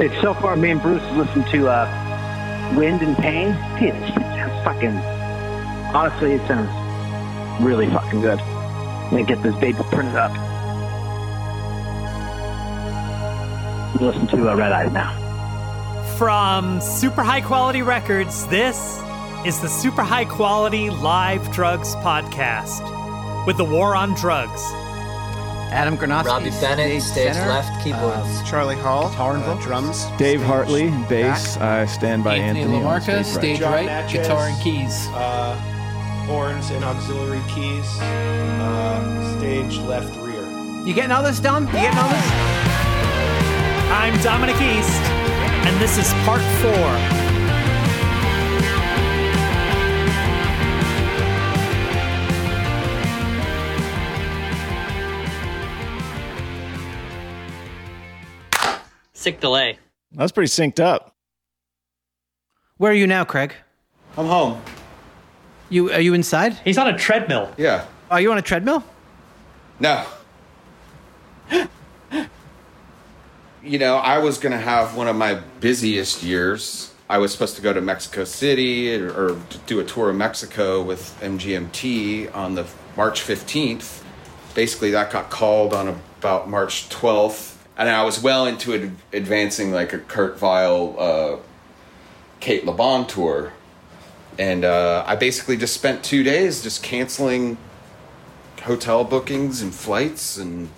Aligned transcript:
It's 0.00 0.18
so 0.22 0.32
far. 0.32 0.56
Me 0.56 0.70
and 0.70 0.80
Bruce 0.80 1.02
listened 1.12 1.46
to 1.48 1.68
uh, 1.68 2.74
"Wind 2.74 3.02
and 3.02 3.14
Pain." 3.18 3.48
It 3.84 3.92
sounds 4.14 4.64
fucking. 4.64 4.96
Honestly, 5.94 6.32
it 6.32 6.48
sounds 6.48 6.70
really 7.62 7.86
fucking 7.86 8.22
good. 8.22 8.38
Let 8.38 9.12
me 9.12 9.24
get 9.24 9.42
this 9.42 9.54
baby 9.56 9.78
printed 9.90 10.16
up. 10.16 10.32
Listen 14.00 14.26
to 14.28 14.50
uh, 14.50 14.56
Red 14.56 14.72
Eyes 14.72 14.90
now. 14.90 15.12
From 16.16 16.80
Super 16.80 17.22
High 17.22 17.42
Quality 17.42 17.82
Records, 17.82 18.46
this 18.46 19.02
is 19.44 19.60
the 19.60 19.68
Super 19.68 20.02
High 20.02 20.24
Quality 20.24 20.88
Live 20.88 21.52
Drugs 21.52 21.94
Podcast 21.96 23.46
with 23.46 23.58
the 23.58 23.66
War 23.66 23.94
on 23.94 24.14
Drugs. 24.14 24.62
Adam 25.70 25.96
Granduciel, 25.96 26.24
Robbie 26.26 26.50
Bennett, 26.50 27.00
stage 27.02 27.32
center, 27.34 27.48
left, 27.48 27.82
keyboards. 27.82 28.40
uh, 28.40 28.44
Charlie 28.44 28.74
Hall, 28.76 29.08
Guitar 29.10 29.34
and 29.34 29.42
uh, 29.44 29.46
vocals. 29.54 29.64
drums. 29.64 30.04
Dave 30.18 30.40
stage 30.40 30.42
Hartley, 30.48 30.90
bass. 31.08 31.56
back. 31.56 31.62
I 31.62 31.86
stand 31.86 32.24
by 32.24 32.36
Anthony 32.36 32.62
Anthony. 32.64 32.78
Lamarca, 32.84 33.02
stage 33.02 33.16
right. 33.16 33.26
stage 33.26 33.58
Jon 33.60 33.72
right, 33.72 33.86
Natchez. 33.86 34.26
guitar 34.26 34.46
and 34.48 34.60
keys. 34.62 35.06
Uh, 35.12 35.54
horns 36.26 36.70
and 36.70 36.84
auxiliary 36.84 37.40
keys. 37.48 37.86
Uh, 38.00 39.38
stage 39.38 39.78
left 39.78 40.14
rear. 40.16 40.42
You 40.86 40.92
getting 40.92 41.12
all 41.12 41.22
this 41.22 41.38
done? 41.38 41.66
You 41.66 41.72
getting 41.72 41.98
all 41.98 42.08
this? 42.08 42.26
I'm 43.92 44.20
Dominic 44.22 44.56
East, 44.56 45.00
and 45.66 45.80
this 45.80 45.98
is 45.98 46.12
part 46.24 46.42
four. 46.62 47.29
Sick 59.30 59.40
delay. 59.40 59.78
That's 60.10 60.32
pretty 60.32 60.48
synced 60.48 60.80
up. 60.80 61.14
Where 62.78 62.90
are 62.90 62.94
you 62.94 63.06
now, 63.06 63.22
Craig? 63.22 63.54
I'm 64.18 64.26
home. 64.26 64.60
You 65.68 65.92
are 65.92 66.00
you 66.00 66.14
inside? 66.14 66.54
He's 66.64 66.76
on 66.78 66.88
a 66.88 66.98
treadmill. 66.98 67.54
Yeah. 67.56 67.86
Are 68.10 68.20
you 68.20 68.32
on 68.32 68.38
a 68.38 68.42
treadmill? 68.42 68.82
No. 69.78 70.04
you 73.62 73.78
know, 73.78 73.98
I 73.98 74.18
was 74.18 74.38
going 74.38 74.50
to 74.50 74.58
have 74.58 74.96
one 74.96 75.06
of 75.06 75.14
my 75.14 75.34
busiest 75.60 76.24
years. 76.24 76.92
I 77.08 77.18
was 77.18 77.30
supposed 77.30 77.54
to 77.54 77.62
go 77.62 77.72
to 77.72 77.80
Mexico 77.80 78.24
City 78.24 78.92
or, 78.96 79.12
or 79.12 79.40
do 79.68 79.78
a 79.78 79.84
tour 79.84 80.10
of 80.10 80.16
Mexico 80.16 80.82
with 80.82 81.16
MGMT 81.20 82.34
on 82.34 82.56
the 82.56 82.66
March 82.96 83.22
15th. 83.22 84.02
Basically, 84.56 84.90
that 84.90 85.12
got 85.12 85.30
called 85.30 85.72
on 85.72 85.86
about 86.18 86.50
March 86.50 86.88
12th. 86.88 87.58
And 87.80 87.88
I 87.88 88.04
was 88.04 88.22
well 88.22 88.44
into 88.44 88.74
ad- 88.74 88.96
advancing 89.14 89.72
like 89.72 89.94
a 89.94 89.98
Kurt 89.98 90.38
Vile, 90.38 90.96
uh, 90.98 91.36
Cate 92.38 92.66
Le 92.66 92.74
Bon 92.74 93.06
tour. 93.06 93.54
And 94.38 94.66
uh, 94.66 95.02
I 95.06 95.16
basically 95.16 95.56
just 95.56 95.72
spent 95.72 96.04
two 96.04 96.22
days 96.22 96.62
just 96.62 96.82
canceling 96.82 97.56
hotel 98.62 99.02
bookings 99.02 99.62
and 99.62 99.74
flights 99.74 100.36
and 100.36 100.68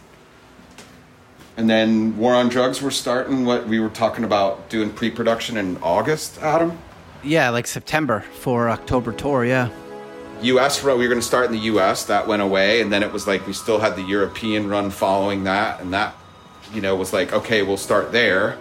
and 1.56 1.68
then 1.68 2.16
War 2.16 2.34
on 2.34 2.48
Drugs 2.48 2.80
were 2.80 2.92
starting 2.92 3.44
what 3.44 3.66
we 3.66 3.80
were 3.80 3.90
talking 3.90 4.22
about 4.24 4.70
doing 4.70 4.90
pre-production 4.90 5.56
in 5.56 5.76
August, 5.78 6.40
Adam. 6.40 6.78
Yeah, 7.24 7.50
like 7.50 7.66
September 7.66 8.20
for 8.20 8.70
October 8.70 9.12
tour. 9.12 9.44
Yeah. 9.44 9.70
US 10.42 10.84
run 10.84 10.98
we 10.98 11.04
were 11.04 11.08
going 11.08 11.20
to 11.20 11.26
start 11.26 11.46
in 11.46 11.52
the 11.52 11.64
US, 11.76 12.04
that 12.04 12.28
went 12.28 12.42
away 12.42 12.80
and 12.80 12.92
then 12.92 13.02
it 13.02 13.12
was 13.12 13.26
like 13.26 13.44
we 13.44 13.52
still 13.52 13.80
had 13.80 13.96
the 13.96 14.02
European 14.02 14.68
run 14.68 14.88
following 14.90 15.42
that 15.44 15.80
and 15.80 15.92
that 15.92 16.14
you 16.72 16.80
know 16.80 16.96
was 16.96 17.12
like 17.12 17.32
okay, 17.32 17.62
we'll 17.62 17.76
start 17.76 18.12
there. 18.12 18.58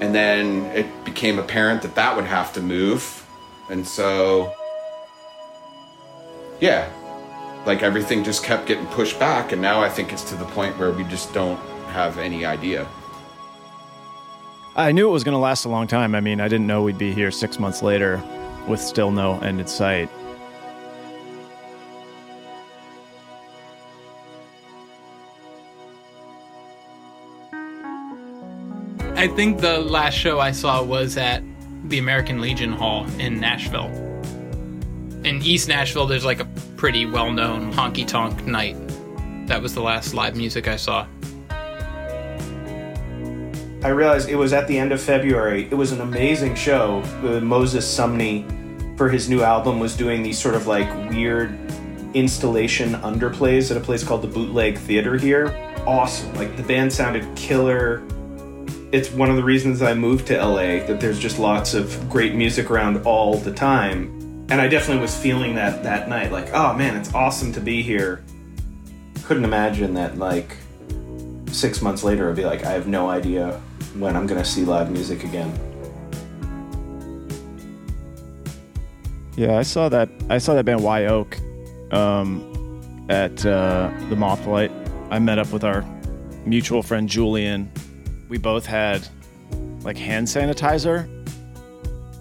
And 0.00 0.14
then 0.14 0.64
it 0.74 1.04
became 1.04 1.38
apparent 1.38 1.82
that 1.82 1.94
that 1.94 2.16
would 2.16 2.24
have 2.24 2.52
to 2.54 2.60
move. 2.60 3.24
And 3.70 3.86
so 3.86 4.52
yeah, 6.60 6.90
like 7.66 7.82
everything 7.82 8.24
just 8.24 8.44
kept 8.44 8.66
getting 8.66 8.86
pushed 8.86 9.18
back 9.18 9.52
and 9.52 9.62
now 9.62 9.80
i 9.80 9.88
think 9.88 10.12
it's 10.12 10.24
to 10.24 10.34
the 10.36 10.44
point 10.46 10.76
where 10.78 10.90
we 10.90 11.04
just 11.04 11.32
don't 11.32 11.58
have 11.88 12.18
any 12.18 12.44
idea 12.44 12.88
I 14.74 14.90
knew 14.90 15.06
it 15.06 15.12
was 15.12 15.22
going 15.22 15.34
to 15.34 15.38
last 15.38 15.66
a 15.66 15.68
long 15.68 15.86
time. 15.86 16.14
I 16.14 16.22
mean, 16.22 16.40
I 16.40 16.48
didn't 16.48 16.66
know 16.66 16.82
we'd 16.82 16.96
be 16.96 17.12
here 17.12 17.30
six 17.30 17.58
months 17.58 17.82
later 17.82 18.22
with 18.66 18.80
still 18.80 19.10
no 19.10 19.38
end 19.40 19.60
in 19.60 19.66
sight. 19.66 20.08
I 29.14 29.28
think 29.28 29.60
the 29.60 29.78
last 29.78 30.14
show 30.14 30.40
I 30.40 30.52
saw 30.52 30.82
was 30.82 31.16
at 31.16 31.42
the 31.84 31.98
American 31.98 32.40
Legion 32.40 32.72
Hall 32.72 33.06
in 33.20 33.38
Nashville. 33.38 33.86
In 35.24 35.40
East 35.42 35.68
Nashville, 35.68 36.06
there's 36.06 36.24
like 36.24 36.40
a 36.40 36.46
pretty 36.76 37.06
well 37.06 37.30
known 37.30 37.72
honky 37.72 38.06
tonk 38.06 38.44
night. 38.46 38.76
That 39.46 39.62
was 39.62 39.74
the 39.74 39.82
last 39.82 40.14
live 40.14 40.34
music 40.34 40.66
I 40.66 40.76
saw. 40.76 41.06
I 43.84 43.88
realized 43.88 44.28
it 44.28 44.36
was 44.36 44.52
at 44.52 44.66
the 44.66 44.78
end 44.78 44.92
of 44.92 45.00
February. 45.00 45.68
It 45.70 45.74
was 45.74 45.92
an 45.92 46.00
amazing 46.00 46.54
show. 46.54 47.02
Uh, 47.22 47.38
Moses 47.40 47.86
Sumney, 47.86 48.46
for 48.96 49.08
his 49.08 49.28
new 49.28 49.42
album, 49.42 49.78
was 49.78 49.96
doing 49.96 50.22
these 50.22 50.38
sort 50.38 50.54
of 50.54 50.66
like 50.66 50.88
weird 51.10 51.58
installation 52.14 52.94
underplays 52.94 53.70
at 53.70 53.76
a 53.76 53.80
place 53.80 54.02
called 54.02 54.22
the 54.22 54.28
Bootleg 54.28 54.78
Theater 54.78 55.16
here. 55.18 55.54
Awesome. 55.86 56.34
Like 56.34 56.56
the 56.56 56.62
band 56.62 56.92
sounded 56.92 57.26
killer. 57.36 58.02
It's 58.92 59.10
one 59.10 59.30
of 59.30 59.36
the 59.36 59.42
reasons 59.42 59.80
I 59.80 59.94
moved 59.94 60.26
to 60.26 60.36
LA 60.36 60.84
that 60.86 61.00
there's 61.00 61.18
just 61.18 61.38
lots 61.38 61.72
of 61.72 62.10
great 62.10 62.34
music 62.34 62.70
around 62.70 62.98
all 63.06 63.38
the 63.38 63.50
time. 63.50 64.08
And 64.50 64.60
I 64.60 64.68
definitely 64.68 65.00
was 65.00 65.16
feeling 65.16 65.54
that 65.54 65.82
that 65.82 66.10
night 66.10 66.30
like, 66.30 66.52
oh 66.52 66.74
man, 66.74 66.98
it's 66.98 67.14
awesome 67.14 67.54
to 67.54 67.60
be 67.60 67.80
here. 67.80 68.22
Couldn't 69.24 69.44
imagine 69.44 69.94
that 69.94 70.18
like 70.18 70.58
six 71.46 71.80
months 71.80 72.04
later 72.04 72.28
I'd 72.28 72.36
be 72.36 72.44
like, 72.44 72.66
I 72.66 72.72
have 72.72 72.86
no 72.86 73.08
idea 73.08 73.62
when 73.94 74.14
I'm 74.14 74.26
gonna 74.26 74.44
see 74.44 74.62
live 74.62 74.90
music 74.90 75.24
again. 75.24 75.58
Yeah, 79.36 79.56
I 79.56 79.62
saw 79.62 79.88
that. 79.88 80.10
I 80.28 80.36
saw 80.36 80.52
that 80.52 80.66
band 80.66 80.82
Y 80.82 81.06
Oak 81.06 81.38
um, 81.92 83.06
at 83.08 83.46
uh, 83.46 83.90
the 84.10 84.16
Mothlight. 84.16 84.70
I 85.10 85.18
met 85.18 85.38
up 85.38 85.50
with 85.50 85.64
our 85.64 85.82
mutual 86.44 86.82
friend 86.82 87.08
Julian. 87.08 87.72
We 88.32 88.38
both 88.38 88.64
had 88.64 89.06
like 89.82 89.98
hand 89.98 90.26
sanitizer, 90.26 91.06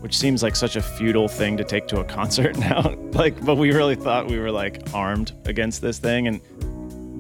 which 0.02 0.18
seems 0.18 0.44
like 0.44 0.58
such 0.58 0.76
a 0.76 0.82
futile 0.82 1.30
thing 1.30 1.56
to 1.56 1.64
take 1.64 1.88
to 1.88 2.02
a 2.02 2.04
concert 2.18 2.58
now. 2.58 2.98
like, 3.14 3.42
but 3.46 3.56
we 3.56 3.72
really 3.72 3.96
thought 3.96 4.28
we 4.28 4.38
were 4.38 4.52
like 4.52 4.94
armed 4.94 5.32
against 5.46 5.82
this 5.82 6.00
thing, 6.00 6.28
and 6.28 6.42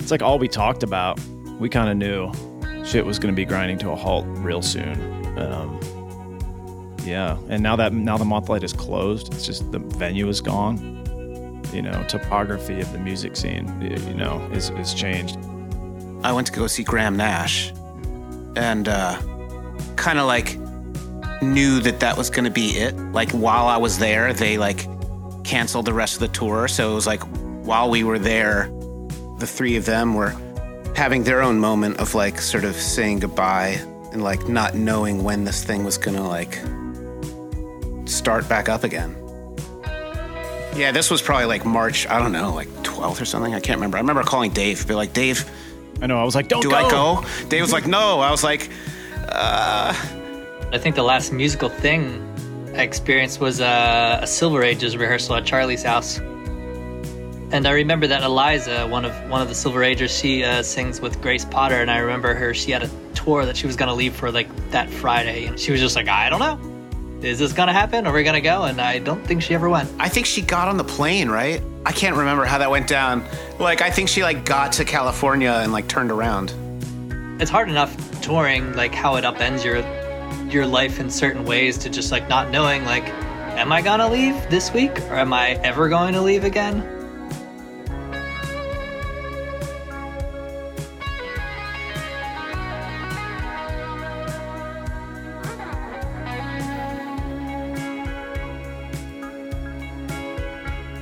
it's 0.01 0.11
like 0.11 0.21
all 0.21 0.37
we 0.37 0.49
talked 0.49 0.83
about. 0.83 1.21
We 1.57 1.69
kind 1.69 1.89
of 1.89 1.95
knew 1.95 2.83
shit 2.83 3.05
was 3.05 3.17
going 3.17 3.33
to 3.33 3.35
be 3.35 3.45
grinding 3.45 3.77
to 3.77 3.91
a 3.91 3.95
halt 3.95 4.25
real 4.27 4.61
soon. 4.61 4.99
Um, 5.39 5.79
yeah, 7.05 7.37
and 7.47 7.63
now 7.63 7.77
that 7.77 7.93
now 7.93 8.17
the 8.17 8.25
Mothlight 8.25 8.61
is 8.61 8.73
closed, 8.73 9.33
it's 9.33 9.45
just 9.45 9.71
the 9.71 9.79
venue 9.79 10.27
is 10.27 10.41
gone. 10.41 11.63
You 11.71 11.81
know, 11.81 12.03
topography 12.09 12.81
of 12.81 12.91
the 12.91 12.97
music 12.99 13.37
scene, 13.37 13.81
you 13.81 14.15
know, 14.15 14.45
is 14.51 14.69
is 14.71 14.93
changed. 14.93 15.37
I 16.25 16.33
went 16.33 16.45
to 16.47 16.53
go 16.53 16.67
see 16.67 16.83
Graham 16.83 17.15
Nash 17.15 17.71
and 18.55 18.87
uh, 18.87 19.19
kind 19.95 20.19
of 20.19 20.25
like 20.25 20.57
knew 21.41 21.79
that 21.79 21.99
that 21.99 22.17
was 22.17 22.29
going 22.29 22.45
to 22.45 22.51
be 22.51 22.69
it. 22.71 22.95
Like 23.13 23.31
while 23.31 23.67
I 23.67 23.77
was 23.77 23.99
there, 23.99 24.33
they 24.33 24.57
like 24.57 24.87
canceled 25.43 25.85
the 25.85 25.93
rest 25.93 26.15
of 26.15 26.19
the 26.19 26.27
tour. 26.27 26.67
So 26.67 26.91
it 26.91 26.95
was 26.95 27.07
like 27.07 27.21
while 27.65 27.89
we 27.89 28.03
were 28.03 28.19
there, 28.19 28.69
the 29.39 29.47
three 29.47 29.75
of 29.75 29.85
them 29.85 30.13
were 30.13 30.35
having 30.95 31.23
their 31.23 31.41
own 31.41 31.59
moment 31.59 31.97
of 31.97 32.13
like 32.13 32.39
sort 32.39 32.63
of 32.63 32.75
saying 32.75 33.19
goodbye 33.19 33.79
and 34.11 34.23
like 34.23 34.47
not 34.47 34.75
knowing 34.75 35.23
when 35.23 35.45
this 35.45 35.63
thing 35.63 35.83
was 35.83 35.97
going 35.97 36.17
to 36.17 36.23
like 36.23 36.59
start 38.07 38.47
back 38.47 38.69
up 38.69 38.83
again. 38.83 39.15
Yeah, 40.75 40.91
this 40.91 41.09
was 41.09 41.21
probably 41.21 41.45
like 41.45 41.65
March, 41.65 42.07
I 42.07 42.19
don't 42.19 42.31
know, 42.31 42.53
like 42.53 42.69
12th 42.83 43.21
or 43.21 43.25
something. 43.25 43.53
I 43.53 43.59
can't 43.59 43.77
remember. 43.77 43.97
I 43.97 44.01
remember 44.01 44.23
calling 44.23 44.51
Dave, 44.51 44.87
be 44.87 44.93
like, 44.93 45.11
Dave, 45.11 45.49
I 46.01 46.07
know. 46.07 46.19
I 46.19 46.23
was 46.23 46.35
like, 46.35 46.47
don't 46.47 46.61
do 46.61 46.71
go. 46.71 46.75
I 46.75 46.89
go? 46.89 47.23
Dave 47.47 47.61
was 47.61 47.71
like, 47.71 47.87
no. 47.87 48.19
I 48.19 48.31
was 48.31 48.43
like, 48.43 48.69
uh, 49.29 49.93
I 50.71 50.77
think 50.77 50.95
the 50.95 51.03
last 51.03 51.31
musical 51.31 51.69
thing 51.69 52.27
I 52.75 52.83
experienced 52.83 53.39
was 53.39 53.61
uh, 53.61 54.19
a 54.21 54.27
Silver 54.27 54.63
Ages 54.63 54.97
rehearsal 54.97 55.35
at 55.35 55.45
Charlie's 55.45 55.83
house. 55.83 56.19
And 57.53 57.67
I 57.67 57.71
remember 57.71 58.07
that 58.07 58.23
Eliza, 58.23 58.87
one 58.87 59.03
of 59.03 59.13
one 59.29 59.41
of 59.41 59.49
the 59.49 59.55
Silver 59.55 59.83
Agers, 59.83 60.17
she 60.17 60.43
uh, 60.43 60.63
sings 60.63 61.01
with 61.01 61.21
Grace 61.21 61.43
Potter, 61.43 61.81
and 61.81 61.91
I 61.91 61.97
remember 61.97 62.33
her. 62.33 62.53
She 62.53 62.71
had 62.71 62.83
a 62.83 62.89
tour 63.13 63.45
that 63.45 63.57
she 63.57 63.67
was 63.67 63.75
gonna 63.75 63.93
leave 63.93 64.15
for 64.15 64.31
like 64.31 64.47
that 64.71 64.89
Friday, 64.89 65.47
and 65.47 65.59
she 65.59 65.73
was 65.73 65.81
just 65.81 65.97
like, 65.97 66.07
I 66.07 66.29
don't 66.29 66.39
know, 66.39 66.70
is 67.21 67.39
this 67.39 67.53
gonna 67.53 67.73
happen? 67.73 68.07
Are 68.07 68.13
we 68.13 68.23
gonna 68.23 68.41
go? 68.41 68.63
And 68.63 68.81
I 68.81 68.99
don't 68.99 69.25
think 69.25 69.43
she 69.43 69.53
ever 69.53 69.69
went. 69.69 69.89
I 69.99 70.09
think 70.09 70.25
she 70.25 70.41
got 70.41 70.67
on 70.67 70.77
the 70.77 70.83
plane, 70.83 71.29
right? 71.29 71.61
I 71.85 71.91
can't 71.91 72.15
remember 72.15 72.45
how 72.45 72.57
that 72.57 72.71
went 72.71 72.87
down. 72.87 73.23
Like, 73.59 73.81
I 73.81 73.89
think 73.89 74.09
she 74.09 74.23
like 74.23 74.45
got 74.45 74.71
to 74.73 74.85
California 74.85 75.51
and 75.51 75.71
like 75.71 75.87
turned 75.87 76.11
around. 76.11 76.53
It's 77.39 77.51
hard 77.51 77.69
enough 77.69 78.21
touring, 78.21 78.73
like 78.73 78.93
how 78.93 79.15
it 79.15 79.23
upends 79.23 79.63
your 79.63 79.79
your 80.51 80.65
life 80.65 80.99
in 80.99 81.09
certain 81.09 81.45
ways 81.45 81.77
to 81.77 81.89
just 81.89 82.11
like 82.11 82.27
not 82.27 82.51
knowing 82.51 82.83
like 82.85 83.05
am 83.57 83.71
I 83.71 83.81
gonna 83.81 84.09
leave 84.09 84.35
this 84.49 84.71
week 84.73 84.97
or 85.09 85.15
am 85.15 85.33
I 85.33 85.51
ever 85.63 85.89
going 85.89 86.13
to 86.13 86.21
leave 86.21 86.43
again? 86.43 87.00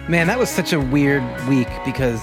Man, 0.10 0.26
that 0.26 0.40
was 0.40 0.50
such 0.50 0.74
a 0.74 0.80
weird 0.80 1.22
week 1.48 1.68
because 1.86 2.20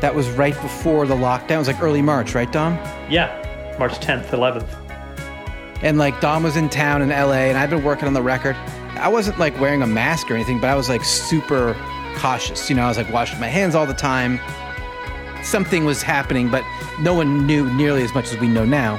that 0.00 0.14
was 0.14 0.26
right 0.30 0.54
before 0.62 1.06
the 1.06 1.14
lockdown. 1.14 1.50
It 1.50 1.58
was 1.58 1.66
like 1.66 1.82
early 1.82 2.00
March, 2.00 2.34
right, 2.34 2.50
Dom? 2.50 2.76
Yeah, 3.10 3.76
March 3.78 4.00
10th, 4.00 4.28
11th. 4.28 4.66
And 5.82 5.98
like 5.98 6.18
Dom 6.22 6.44
was 6.44 6.56
in 6.56 6.70
town 6.70 7.02
in 7.02 7.10
LA 7.10 7.50
and 7.50 7.58
I've 7.58 7.68
been 7.68 7.84
working 7.84 8.06
on 8.06 8.14
the 8.14 8.22
record. 8.22 8.56
I 8.94 9.08
wasn't 9.08 9.38
like 9.38 9.60
wearing 9.60 9.82
a 9.82 9.86
mask 9.86 10.30
or 10.30 10.34
anything, 10.34 10.62
but 10.62 10.70
I 10.70 10.76
was 10.76 10.88
like 10.88 11.04
super 11.04 11.76
cautious. 12.16 12.70
You 12.70 12.76
know, 12.76 12.84
I 12.84 12.88
was 12.88 12.96
like 12.96 13.12
washing 13.12 13.38
my 13.38 13.48
hands 13.48 13.74
all 13.74 13.84
the 13.84 13.92
time. 13.92 14.40
Something 15.44 15.84
was 15.84 16.00
happening, 16.00 16.50
but 16.50 16.64
no 17.02 17.12
one 17.12 17.46
knew 17.46 17.70
nearly 17.74 18.02
as 18.02 18.14
much 18.14 18.32
as 18.32 18.40
we 18.40 18.48
know 18.48 18.64
now. 18.64 18.96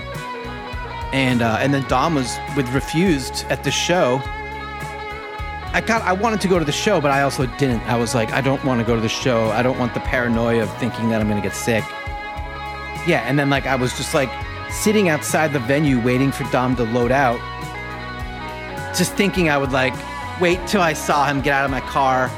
And 1.12 1.42
uh, 1.42 1.58
and 1.60 1.74
then 1.74 1.88
Dom 1.88 2.14
was 2.14 2.38
with 2.56 2.70
refused 2.70 3.46
at 3.50 3.64
the 3.64 3.72
show. 3.72 4.22
I 5.72 5.82
got 5.82 6.02
I 6.02 6.14
wanted 6.14 6.42
to 6.42 6.48
go 6.48 6.58
to 6.58 6.66
the 6.66 6.72
show, 6.72 7.00
but 7.00 7.12
I 7.12 7.22
also 7.22 7.46
didn't. 7.58 7.82
I 7.82 7.96
was 7.96 8.16
like, 8.16 8.32
I 8.32 8.42
don't 8.42 8.64
want 8.66 8.80
to 8.80 8.86
go 8.86 8.96
to 8.96 9.02
the 9.02 9.10
show. 9.10 9.50
I 9.52 9.62
don't 9.62 9.78
want 9.78 9.94
the 9.94 10.00
paranoia 10.00 10.64
of 10.64 10.78
thinking 10.78 11.10
that 11.10 11.22
I'm 11.22 11.28
gonna 11.28 11.42
get 11.42 11.56
sick. 11.56 11.84
Yeah, 13.08 13.24
and 13.28 13.38
then 13.38 13.50
like 13.52 13.68
I 13.68 13.76
was 13.76 13.96
just 13.96 14.14
like 14.16 14.30
sitting 14.72 15.10
outside 15.10 15.54
the 15.54 15.60
venue 15.60 16.02
waiting 16.02 16.32
for 16.32 16.44
Dom 16.46 16.76
to 16.78 16.84
load 16.84 17.12
out. 17.12 17.40
Just 18.98 19.14
thinking 19.14 19.50
I 19.50 19.58
would 19.58 19.72
like 19.72 19.94
wait 20.42 20.60
till 20.68 20.82
I 20.82 20.94
saw 20.94 21.28
him 21.28 21.42
get 21.42 21.54
out 21.54 21.66
of 21.66 21.72
my 21.72 21.82
car, 21.82 22.30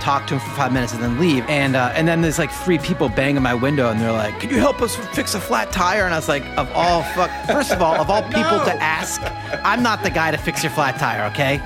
talk 0.00 0.26
to 0.26 0.34
him 0.34 0.40
for 0.40 0.50
five 0.56 0.72
minutes, 0.72 0.92
and 0.94 1.02
then 1.02 1.20
leave. 1.20 1.44
And 1.48 1.76
uh, 1.76 1.92
and 1.94 2.08
then 2.08 2.22
there's 2.22 2.40
like 2.40 2.50
three 2.50 2.78
people 2.78 3.08
banging 3.08 3.42
my 3.42 3.54
window, 3.54 3.88
and 3.90 4.00
they're 4.00 4.10
like, 4.10 4.40
"Can 4.40 4.50
you 4.50 4.58
help 4.58 4.82
us 4.82 4.96
fix 5.14 5.36
a 5.36 5.40
flat 5.40 5.70
tire?" 5.70 6.06
And 6.06 6.12
I 6.12 6.18
was 6.18 6.28
like, 6.28 6.44
"Of 6.58 6.68
all 6.74 7.04
fuck, 7.14 7.30
first 7.46 7.70
of 7.70 7.80
all, 7.80 7.94
of 7.94 8.10
all 8.10 8.22
people 8.34 8.64
to 8.64 8.74
ask, 8.82 9.22
I'm 9.64 9.84
not 9.84 10.02
the 10.02 10.10
guy 10.10 10.32
to 10.32 10.38
fix 10.38 10.64
your 10.64 10.72
flat 10.72 10.98
tire, 10.98 11.24
okay? 11.30 11.60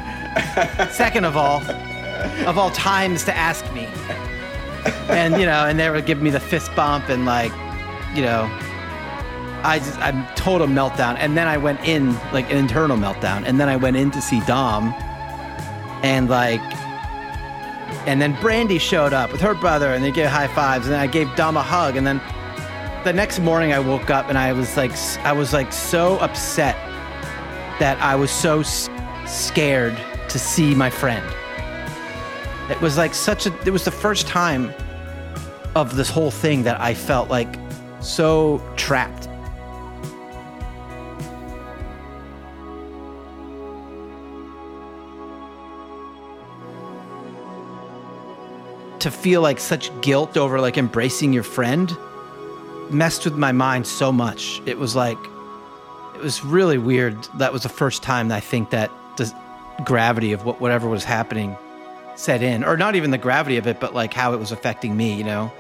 Second 0.91 1.25
of 1.25 1.37
all, 1.37 1.63
of 2.47 2.59
all 2.59 2.71
times 2.71 3.25
to 3.25 3.37
ask 3.37 3.65
me." 3.73 3.89
And 5.09 5.39
you 5.41 5.47
know, 5.47 5.67
and 5.67 5.79
they 5.79 5.91
were 5.91 6.01
giving 6.01 6.25
me 6.25 6.31
the 6.31 6.41
fist 6.41 6.75
bump 6.75 7.09
and 7.09 7.27
like, 7.27 7.53
you 8.15 8.23
know, 8.23 8.49
I 9.65 9.79
just 9.79 9.99
I'm 9.99 10.27
total 10.35 10.67
meltdown. 10.67 11.17
And 11.19 11.37
then 11.37 11.49
I 11.49 11.57
went 11.59 11.81
in 11.81 12.15
like 12.33 12.51
an 12.51 12.57
internal 12.57 12.97
meltdown. 12.97 13.45
And 13.47 13.59
then 13.59 13.69
I 13.69 13.77
went 13.77 13.97
in 13.97 14.11
to 14.13 14.21
see 14.21 14.41
Dom, 14.41 14.95
and 16.03 16.29
like, 16.29 16.61
and 18.07 18.21
then 18.23 18.39
Brandy 18.41 18.79
showed 18.79 19.13
up 19.13 19.33
with 19.33 19.41
her 19.41 19.55
brother, 19.55 19.93
and 19.93 20.05
they 20.05 20.13
gave 20.13 20.29
high 20.29 20.49
fives, 20.49 20.87
and 20.87 20.97
I 20.97 21.07
gave 21.07 21.35
Dom 21.37 21.57
a 21.57 21.63
hug, 21.63 21.97
and 21.97 22.07
then 22.07 22.21
the 23.05 23.13
next 23.13 23.39
morning 23.41 23.73
I 23.73 23.79
woke 23.79 24.11
up 24.11 24.29
and 24.29 24.37
I 24.37 24.53
was 24.53 24.77
like 24.77 24.93
I 25.25 25.33
was 25.33 25.53
like 25.53 25.73
so 25.73 26.19
upset 26.19 26.77
that 27.79 27.97
I 28.03 28.17
was 28.17 28.31
so 28.31 28.61
s- 28.61 28.91
scared 29.27 29.97
to 30.29 30.39
see 30.39 30.75
my 30.75 30.91
friend. 30.91 31.25
It 32.71 32.81
was 32.81 32.99
like 32.99 33.15
such 33.15 33.47
a 33.47 33.55
it 33.67 33.71
was 33.71 33.85
the 33.85 33.91
first 33.91 34.27
time 34.27 34.73
of 35.75 35.97
this 35.97 36.11
whole 36.11 36.31
thing 36.31 36.63
that 36.65 36.81
I 36.81 36.95
felt 36.95 37.31
like 37.31 37.59
so 38.01 38.63
trapped. 38.77 39.29
To 49.01 49.11
feel 49.11 49.41
like 49.41 49.61
such 49.61 49.99
guilt 50.01 50.37
over 50.37 50.61
like 50.61 50.77
embracing 50.77 51.33
your 51.33 51.45
friend 51.45 51.97
messed 52.91 53.25
with 53.25 53.35
my 53.35 53.53
mind 53.53 53.87
so 53.87 54.13
much. 54.13 54.61
It 54.67 54.79
was 54.79 54.97
like 54.97 55.19
it 56.15 56.21
was 56.21 56.45
really 56.45 56.79
weird. 56.79 57.17
That 57.39 57.53
was 57.53 57.63
the 57.63 57.69
first 57.69 58.03
time 58.03 58.33
I 58.33 58.41
think 58.41 58.71
that 58.71 58.91
gravity 59.85 60.33
of 60.33 60.45
what 60.45 60.61
whatever 60.61 60.89
was 60.89 61.05
happening 61.05 61.57
set 62.17 62.43
in, 62.43 62.65
or 62.65 62.77
not 62.77 62.97
even 62.97 63.11
the 63.11 63.19
gravity 63.19 63.57
of 63.57 63.67
it, 63.67 63.81
but 63.81 63.95
like 63.95 64.13
how 64.13 64.35
it 64.35 64.39
was 64.39 64.53
affecting 64.53 64.97
me. 64.97 65.15
You 65.15 65.25
know, 65.25 65.53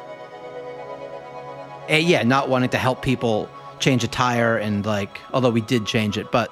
and 1.89 2.05
yeah, 2.05 2.23
not 2.23 2.49
wanting 2.49 2.71
to 2.71 2.79
help 2.79 3.03
people 3.03 3.49
change 3.79 4.05
a 4.05 4.09
tire, 4.09 4.57
and 4.57 4.85
like 4.85 5.21
although 5.33 5.51
we 5.51 5.61
did 5.61 5.87
change 5.87 6.19
it, 6.19 6.31
but 6.33 6.51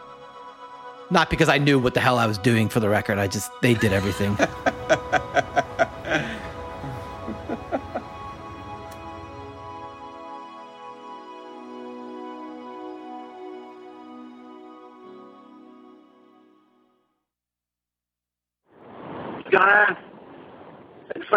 not 1.11 1.31
because 1.31 1.49
I 1.49 1.59
knew 1.59 1.79
what 1.79 1.95
the 1.95 2.01
hell 2.01 2.19
I 2.19 2.27
was 2.27 2.39
doing 2.39 2.69
for 2.69 2.81
the 2.81 2.89
record. 2.89 3.19
I 3.19 3.29
just 3.29 3.51
they 3.63 3.75
did 3.75 3.93
everything. 3.93 4.37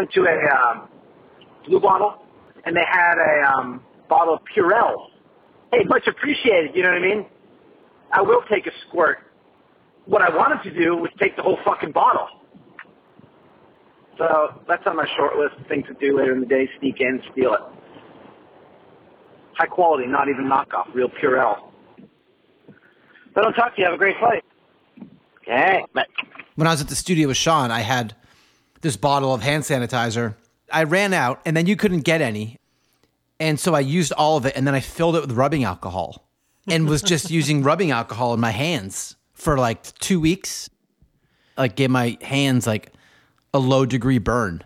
I 0.10 0.14
to 0.14 0.22
a 0.26 0.82
um, 0.82 0.90
blue 1.68 1.80
bottle 1.80 2.24
and 2.66 2.76
they 2.76 2.86
had 2.90 3.16
a 3.18 3.52
um, 3.52 3.84
bottle 4.08 4.36
of 4.36 4.42
Purell. 4.56 5.08
Hey, 5.72 5.84
much 5.86 6.08
appreciated. 6.08 6.76
You 6.76 6.84
know 6.84 6.90
what 6.90 6.98
I 6.98 7.02
mean? 7.02 7.26
I 8.12 8.22
will 8.22 8.42
take 8.52 8.66
a 8.66 8.72
squirt. 8.88 9.20
What 10.06 10.22
I 10.22 10.36
wanted 10.36 10.64
to 10.64 10.78
do 10.78 10.96
was 10.96 11.12
take 11.20 11.36
the 11.36 11.44
whole 11.44 11.60
fucking 11.64 11.92
bottle. 11.92 12.28
So 14.18 14.62
that's 14.68 14.86
on 14.86 14.98
my 14.98 15.08
short 15.16 15.38
list 15.38 15.60
of 15.60 15.68
things 15.68 15.86
to 15.88 15.94
do 15.94 16.18
later 16.18 16.34
in 16.34 16.42
the 16.42 16.46
day. 16.46 16.68
Sneak 16.80 17.00
in, 17.00 17.22
steal 17.32 17.54
it. 17.54 17.62
High 19.54 19.68
quality, 19.68 20.08
not 20.08 20.28
even 20.28 20.46
knockoff, 20.46 20.94
real 20.94 21.10
Purell. 21.10 21.70
But 23.34 23.42
I 23.42 23.44
don't 23.44 23.54
talk 23.54 23.76
to 23.76 23.82
you, 23.82 23.86
have 23.86 23.94
a 23.94 23.98
great 23.98 24.18
flight. 24.20 24.44
Okay, 25.42 25.84
bye. 25.94 26.06
when 26.56 26.68
I 26.68 26.72
was 26.72 26.82
at 26.82 26.90
the 26.90 26.96
studio 26.96 27.28
with 27.28 27.38
Sean, 27.38 27.72
I 27.72 27.80
had 27.82 28.16
this 28.82 28.98
bottle 28.98 29.34
of 29.34 29.42
hand 29.42 29.64
sanitizer. 29.64 30.36
I 30.72 30.84
ran 30.84 31.14
out, 31.14 31.42
and 31.46 31.56
then 31.56 31.66
you 31.66 31.76
couldn't 31.76 32.02
get 32.02 32.22
any. 32.22 32.58
And 33.40 33.60
so 33.60 33.74
I 33.74 33.80
used 33.80 34.12
all 34.14 34.38
of 34.38 34.46
it, 34.46 34.56
and 34.56 34.68
then 34.68 34.76
I 34.76 34.80
filled 34.80 35.16
it 35.16 35.22
with 35.22 35.32
rubbing 35.32 35.64
alcohol 35.64 36.28
and 36.68 36.88
was 36.88 37.02
just 37.02 37.32
using 37.32 37.64
rubbing 37.64 37.92
alcohol 37.92 38.34
in 38.34 38.40
my 38.40 38.52
hands 38.52 39.16
for 39.34 39.58
like 39.58 39.84
two 40.00 40.20
weeks. 40.20 40.70
Like, 41.58 41.76
gave 41.76 41.90
my 41.90 42.18
hands 42.22 42.66
like 42.66 42.94
a 43.54 43.60
low 43.60 43.86
degree 43.86 44.20
burn. 44.20 44.64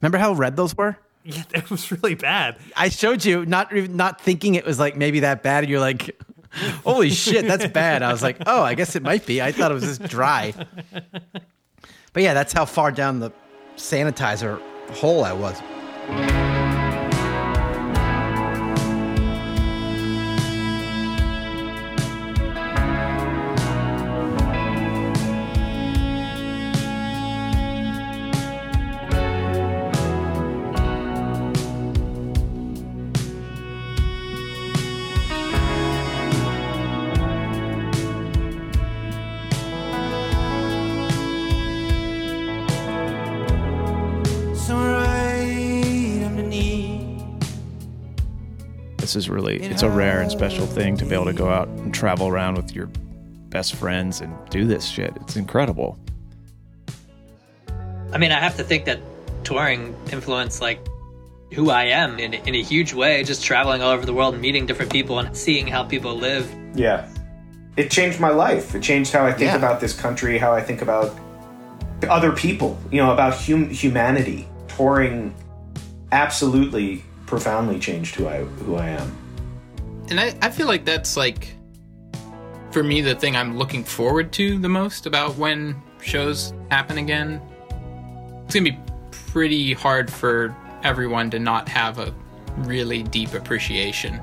Remember 0.00 0.18
how 0.18 0.32
red 0.32 0.56
those 0.56 0.76
were? 0.76 0.96
Yeah, 1.24 1.42
that 1.50 1.70
was 1.70 1.90
really 1.90 2.14
bad. 2.14 2.56
I 2.76 2.88
showed 2.88 3.24
you, 3.24 3.46
not 3.46 3.74
even 3.74 3.96
not 3.96 4.20
thinking 4.20 4.54
it 4.54 4.64
was 4.64 4.78
like 4.78 4.96
maybe 4.96 5.20
that 5.20 5.42
bad. 5.42 5.64
And 5.64 5.70
you're 5.70 5.80
like, 5.80 6.20
holy 6.84 7.10
shit, 7.10 7.46
that's 7.46 7.66
bad. 7.68 8.02
I 8.02 8.12
was 8.12 8.22
like, 8.22 8.38
oh, 8.46 8.62
I 8.62 8.74
guess 8.74 8.96
it 8.96 9.02
might 9.02 9.26
be. 9.26 9.40
I 9.40 9.52
thought 9.52 9.70
it 9.70 9.74
was 9.74 9.84
just 9.84 10.02
dry. 10.04 10.54
But 12.14 12.22
yeah, 12.22 12.32
that's 12.32 12.52
how 12.52 12.64
far 12.64 12.92
down 12.92 13.18
the 13.18 13.32
sanitizer 13.76 14.60
hole 14.90 15.24
I 15.24 15.32
was. 15.32 16.53
This 49.14 49.26
is 49.26 49.30
really 49.30 49.62
it's 49.62 49.82
a 49.84 49.88
rare 49.88 50.22
and 50.22 50.28
special 50.28 50.66
thing 50.66 50.96
to 50.96 51.04
be 51.04 51.14
able 51.14 51.26
to 51.26 51.32
go 51.32 51.48
out 51.48 51.68
and 51.68 51.94
travel 51.94 52.26
around 52.26 52.56
with 52.56 52.74
your 52.74 52.86
best 53.48 53.76
friends 53.76 54.20
and 54.20 54.36
do 54.50 54.64
this 54.66 54.84
shit. 54.84 55.12
It's 55.20 55.36
incredible. 55.36 55.96
I 58.12 58.18
mean, 58.18 58.32
I 58.32 58.40
have 58.40 58.56
to 58.56 58.64
think 58.64 58.86
that 58.86 58.98
touring 59.44 59.94
influenced 60.10 60.60
like 60.60 60.84
who 61.52 61.70
I 61.70 61.84
am 61.84 62.18
in 62.18 62.34
in 62.34 62.56
a 62.56 62.62
huge 62.62 62.92
way. 62.92 63.22
Just 63.22 63.44
traveling 63.44 63.82
all 63.82 63.92
over 63.92 64.04
the 64.04 64.12
world 64.12 64.34
and 64.34 64.42
meeting 64.42 64.66
different 64.66 64.90
people 64.90 65.20
and 65.20 65.36
seeing 65.36 65.68
how 65.68 65.84
people 65.84 66.16
live. 66.16 66.52
Yeah. 66.74 67.08
It 67.76 67.92
changed 67.92 68.18
my 68.18 68.30
life. 68.30 68.74
It 68.74 68.82
changed 68.82 69.12
how 69.12 69.24
I 69.24 69.30
think 69.30 69.52
Yeah. 69.52 69.56
about 69.56 69.80
this 69.80 69.94
country, 69.94 70.38
how 70.38 70.52
I 70.52 70.60
think 70.60 70.82
about 70.82 71.16
other 72.10 72.32
people, 72.32 72.76
you 72.90 73.00
know, 73.00 73.12
about 73.12 73.34
hum- 73.34 73.70
humanity. 73.70 74.48
Touring 74.66 75.32
absolutely 76.10 77.04
profoundly 77.34 77.80
changed 77.80 78.14
who 78.14 78.28
I 78.28 78.44
who 78.44 78.76
I 78.76 78.90
am. 78.90 79.18
and 80.08 80.20
I, 80.20 80.36
I 80.40 80.50
feel 80.50 80.68
like 80.68 80.84
that's 80.84 81.16
like 81.16 81.52
for 82.70 82.84
me 82.84 83.00
the 83.00 83.16
thing 83.16 83.34
I'm 83.34 83.58
looking 83.58 83.82
forward 83.82 84.32
to 84.34 84.56
the 84.56 84.68
most 84.68 85.06
about 85.06 85.34
when 85.36 85.82
shows 86.00 86.54
happen 86.70 86.96
again. 86.96 87.40
It's 88.44 88.54
gonna 88.54 88.70
be 88.70 88.78
pretty 89.10 89.72
hard 89.72 90.12
for 90.12 90.54
everyone 90.84 91.28
to 91.30 91.40
not 91.40 91.68
have 91.68 91.98
a 91.98 92.14
really 92.58 93.02
deep 93.02 93.34
appreciation. 93.34 94.20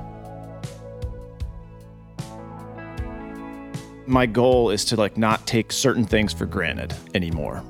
My 4.06 4.24
goal 4.24 4.70
is 4.70 4.86
to 4.86 4.96
like 4.96 5.18
not 5.18 5.46
take 5.46 5.70
certain 5.70 6.06
things 6.06 6.32
for 6.32 6.46
granted 6.46 6.94
anymore. 7.12 7.62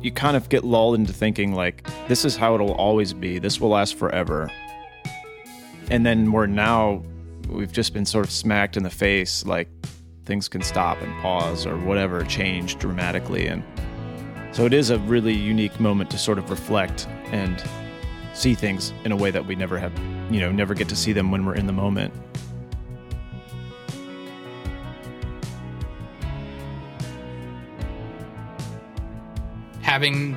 You 0.00 0.12
kind 0.12 0.36
of 0.36 0.48
get 0.48 0.62
lulled 0.62 0.94
into 0.94 1.12
thinking 1.12 1.54
like 1.54 1.84
this 2.06 2.24
is 2.24 2.36
how 2.36 2.54
it'll 2.54 2.74
always 2.74 3.12
be. 3.12 3.40
This 3.40 3.60
will 3.60 3.70
last 3.70 3.96
forever. 3.96 4.48
And 5.90 6.04
then 6.04 6.32
we're 6.32 6.46
now 6.46 7.02
we've 7.48 7.72
just 7.72 7.92
been 7.92 8.04
sort 8.04 8.24
of 8.24 8.32
smacked 8.32 8.76
in 8.76 8.82
the 8.82 8.90
face 8.90 9.46
like 9.46 9.68
things 10.24 10.48
can 10.48 10.60
stop 10.60 11.00
and 11.00 11.22
pause 11.22 11.64
or 11.64 11.76
whatever 11.78 12.24
change 12.24 12.76
dramatically. 12.78 13.46
And 13.46 13.62
so 14.52 14.64
it 14.64 14.72
is 14.72 14.90
a 14.90 14.98
really 15.00 15.34
unique 15.34 15.78
moment 15.78 16.10
to 16.10 16.18
sort 16.18 16.38
of 16.38 16.50
reflect 16.50 17.06
and 17.26 17.62
see 18.34 18.54
things 18.54 18.92
in 19.04 19.12
a 19.12 19.16
way 19.16 19.30
that 19.30 19.46
we 19.46 19.54
never 19.54 19.78
have 19.78 19.92
you 20.30 20.40
know 20.40 20.50
never 20.50 20.74
get 20.74 20.88
to 20.88 20.96
see 20.96 21.12
them 21.12 21.30
when 21.30 21.44
we're 21.46 21.54
in 21.54 21.66
the 21.66 21.72
moment. 21.72 22.12
Having 29.82 30.36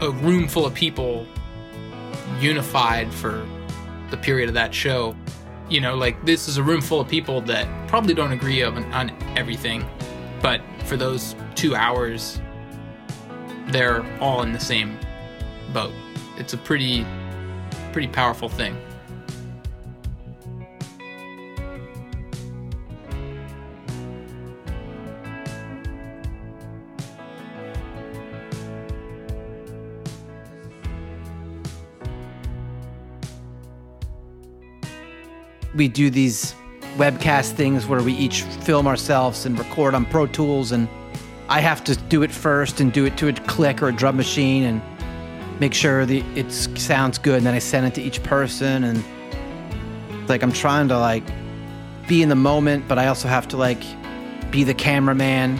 a 0.00 0.10
room 0.10 0.46
full 0.46 0.64
of 0.64 0.72
people 0.72 1.26
unified 2.40 3.12
for 3.12 3.44
the 4.10 4.16
period 4.16 4.48
of 4.48 4.54
that 4.54 4.74
show. 4.74 5.16
You 5.68 5.80
know, 5.80 5.96
like 5.96 6.24
this 6.24 6.48
is 6.48 6.56
a 6.56 6.62
room 6.62 6.80
full 6.80 7.00
of 7.00 7.08
people 7.08 7.40
that 7.42 7.66
probably 7.88 8.14
don't 8.14 8.32
agree 8.32 8.62
on, 8.62 8.84
on 8.92 9.10
everything, 9.36 9.86
but 10.40 10.62
for 10.84 10.96
those 10.96 11.34
two 11.54 11.74
hours, 11.74 12.40
they're 13.68 14.02
all 14.20 14.42
in 14.42 14.52
the 14.52 14.60
same 14.60 14.98
boat. 15.72 15.92
It's 16.38 16.54
a 16.54 16.56
pretty, 16.56 17.04
pretty 17.92 18.08
powerful 18.08 18.48
thing. 18.48 18.76
We 35.78 35.88
do 35.88 36.10
these 36.10 36.54
webcast 36.96 37.52
things 37.52 37.86
where 37.86 38.02
we 38.02 38.12
each 38.12 38.42
film 38.42 38.88
ourselves 38.88 39.46
and 39.46 39.56
record 39.56 39.94
on 39.94 40.04
Pro 40.04 40.26
Tools, 40.26 40.72
and 40.72 40.88
I 41.48 41.60
have 41.60 41.84
to 41.84 41.96
do 41.96 42.22
it 42.22 42.32
first 42.32 42.80
and 42.80 42.92
do 42.92 43.06
it 43.06 43.16
to 43.18 43.28
a 43.28 43.32
click 43.32 43.80
or 43.80 43.88
a 43.88 43.92
drum 43.92 44.16
machine 44.16 44.64
and 44.64 44.82
make 45.60 45.72
sure 45.72 46.04
that 46.04 46.24
it 46.36 46.50
sounds 46.52 47.16
good, 47.16 47.38
and 47.38 47.46
then 47.46 47.54
I 47.54 47.60
send 47.60 47.86
it 47.86 47.94
to 47.94 48.02
each 48.02 48.22
person, 48.24 48.84
and 48.84 49.04
like 50.28 50.42
I'm 50.42 50.52
trying 50.52 50.88
to 50.88 50.98
like 50.98 51.24
be 52.08 52.22
in 52.22 52.28
the 52.28 52.34
moment, 52.34 52.88
but 52.88 52.98
I 52.98 53.06
also 53.06 53.28
have 53.28 53.46
to 53.48 53.56
like 53.56 53.82
be 54.50 54.64
the 54.64 54.74
cameraman, 54.74 55.58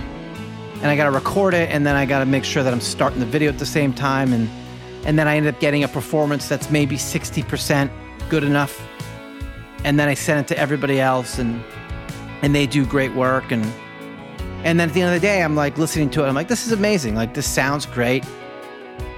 and 0.82 0.87
I 0.87 0.96
gotta 0.96 1.12
record 1.12 1.54
it, 1.54 1.70
and 1.70 1.87
then 1.87 1.94
I 1.94 2.06
gotta 2.06 2.26
make 2.26 2.44
sure 2.44 2.64
that 2.64 2.72
I'm 2.72 2.80
starting 2.80 3.20
the 3.20 3.26
video 3.26 3.50
at 3.50 3.58
the 3.60 3.66
same 3.66 3.92
time, 3.92 4.32
and 4.32 4.48
and 5.06 5.16
then 5.16 5.28
I 5.28 5.37
end 5.37 5.46
up 5.46 5.60
getting 5.60 5.84
a 5.84 5.88
performance 5.88 6.48
that's 6.48 6.70
maybe 6.70 6.96
60% 6.96 7.88
good 8.28 8.42
enough 8.42 8.82
and 9.85 9.99
then 9.99 10.08
I 10.08 10.14
send 10.14 10.40
it 10.40 10.49
to 10.49 10.58
everybody 10.58 11.00
else, 11.00 11.38
and 11.38 11.62
and 12.42 12.54
they 12.54 12.66
do 12.66 12.85
great 12.87 13.14
work, 13.14 13.50
and 13.50 13.64
and 14.64 14.78
then 14.78 14.88
at 14.88 14.94
the 14.94 15.02
end 15.02 15.14
of 15.14 15.20
the 15.20 15.26
day, 15.26 15.42
I'm 15.42 15.54
like 15.54 15.78
listening 15.78 16.11
to 16.11 16.25
it, 16.25 16.28
I'm 16.28 16.35
like, 16.35 16.49
this 16.49 16.66
is 16.66 16.73
amazing, 16.73 17.14
like 17.14 17.35
this 17.35 17.47
sounds 17.47 17.87
great. 17.87 18.25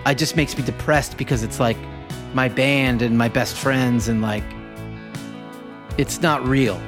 It 0.07 0.19
just 0.19 0.37
makes 0.37 0.57
me 0.57 0.65
depressed 0.65 1.17
because 1.17 1.43
it's 1.43 1.61
like 1.61 1.77
my 2.35 2.49
band 2.49 3.03
and 3.03 3.17
my 3.17 3.29
best 3.29 3.57
friends, 3.57 4.09
and 4.09 4.23
like 4.23 4.45
it's 5.99 6.21
not 6.21 6.47
real. 6.47 6.81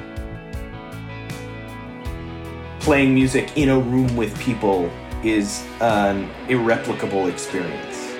Playing 2.79 3.13
music 3.13 3.55
in 3.55 3.69
a 3.69 3.79
room 3.79 4.15
with 4.17 4.37
people 4.39 4.91
is 5.23 5.65
an 5.79 6.29
irreplicable 6.49 7.27
experience. 7.27 8.11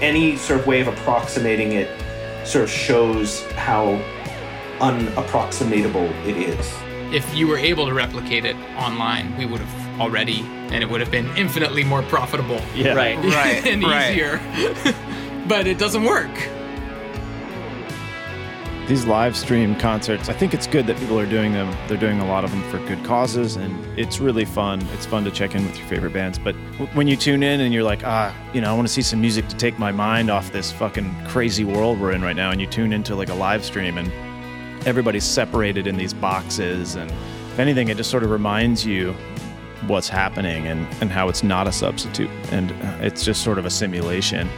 Any 0.00 0.36
sort 0.36 0.60
of 0.60 0.66
way 0.66 0.80
of 0.80 0.88
approximating 0.88 1.72
it 1.72 1.88
sort 2.46 2.64
of 2.64 2.70
shows 2.70 3.44
how 3.52 4.00
unapproximatable 4.80 6.08
it 6.26 6.36
is. 6.36 6.72
If 7.14 7.34
you 7.34 7.46
were 7.48 7.58
able 7.58 7.86
to 7.86 7.94
replicate 7.94 8.44
it 8.44 8.56
online, 8.76 9.36
we 9.36 9.44
would 9.46 9.60
have 9.60 10.00
already, 10.00 10.40
and 10.70 10.82
it 10.82 10.88
would 10.88 11.00
have 11.00 11.10
been 11.10 11.26
infinitely 11.36 11.84
more 11.84 12.02
profitable. 12.02 12.60
Yeah. 12.74 12.94
Right. 12.94 13.16
Right. 13.24 13.66
and 13.66 13.82
right. 13.82 14.12
easier. 14.12 14.40
but 15.48 15.66
it 15.66 15.78
doesn't 15.78 16.04
work. 16.04 16.30
these 18.88 19.04
live 19.06 19.36
stream 19.36 19.76
concerts 19.76 20.28
i 20.28 20.32
think 20.32 20.52
it's 20.52 20.66
good 20.66 20.84
that 20.84 20.96
people 20.98 21.16
are 21.16 21.26
doing 21.26 21.52
them 21.52 21.68
they're 21.86 21.96
doing 21.96 22.18
a 22.18 22.26
lot 22.26 22.42
of 22.42 22.50
them 22.50 22.60
for 22.70 22.78
good 22.88 23.02
causes 23.04 23.54
and 23.54 23.72
it's 23.96 24.18
really 24.18 24.44
fun 24.44 24.80
it's 24.94 25.06
fun 25.06 25.22
to 25.22 25.30
check 25.30 25.54
in 25.54 25.64
with 25.64 25.78
your 25.78 25.86
favorite 25.86 26.12
bands 26.12 26.40
but 26.40 26.56
w- 26.72 26.90
when 26.96 27.06
you 27.06 27.14
tune 27.14 27.44
in 27.44 27.60
and 27.60 27.72
you're 27.72 27.84
like 27.84 28.02
ah 28.04 28.34
you 28.52 28.60
know 28.60 28.68
i 28.68 28.74
want 28.74 28.84
to 28.88 28.92
see 28.92 29.00
some 29.02 29.20
music 29.20 29.46
to 29.46 29.56
take 29.56 29.78
my 29.78 29.92
mind 29.92 30.28
off 30.28 30.50
this 30.50 30.72
fucking 30.72 31.08
crazy 31.28 31.62
world 31.62 32.00
we're 32.00 32.10
in 32.10 32.20
right 32.20 32.34
now 32.34 32.50
and 32.50 32.60
you 32.60 32.66
tune 32.66 32.92
into 32.92 33.14
like 33.14 33.28
a 33.28 33.34
live 33.34 33.64
stream 33.64 33.96
and 33.96 34.10
everybody's 34.86 35.24
separated 35.24 35.86
in 35.86 35.96
these 35.96 36.14
boxes 36.14 36.94
and 36.94 37.10
if 37.10 37.58
anything 37.58 37.88
it 37.88 37.96
just 37.96 38.10
sort 38.10 38.22
of 38.22 38.30
reminds 38.30 38.84
you 38.84 39.12
what's 39.86 40.08
happening 40.08 40.66
and, 40.66 40.86
and 41.00 41.10
how 41.10 41.28
it's 41.28 41.42
not 41.42 41.66
a 41.66 41.72
substitute 41.72 42.30
and 42.50 42.70
it's 43.02 43.24
just 43.24 43.42
sort 43.42 43.58
of 43.58 43.64
a 43.64 43.70
simulation 43.70 44.48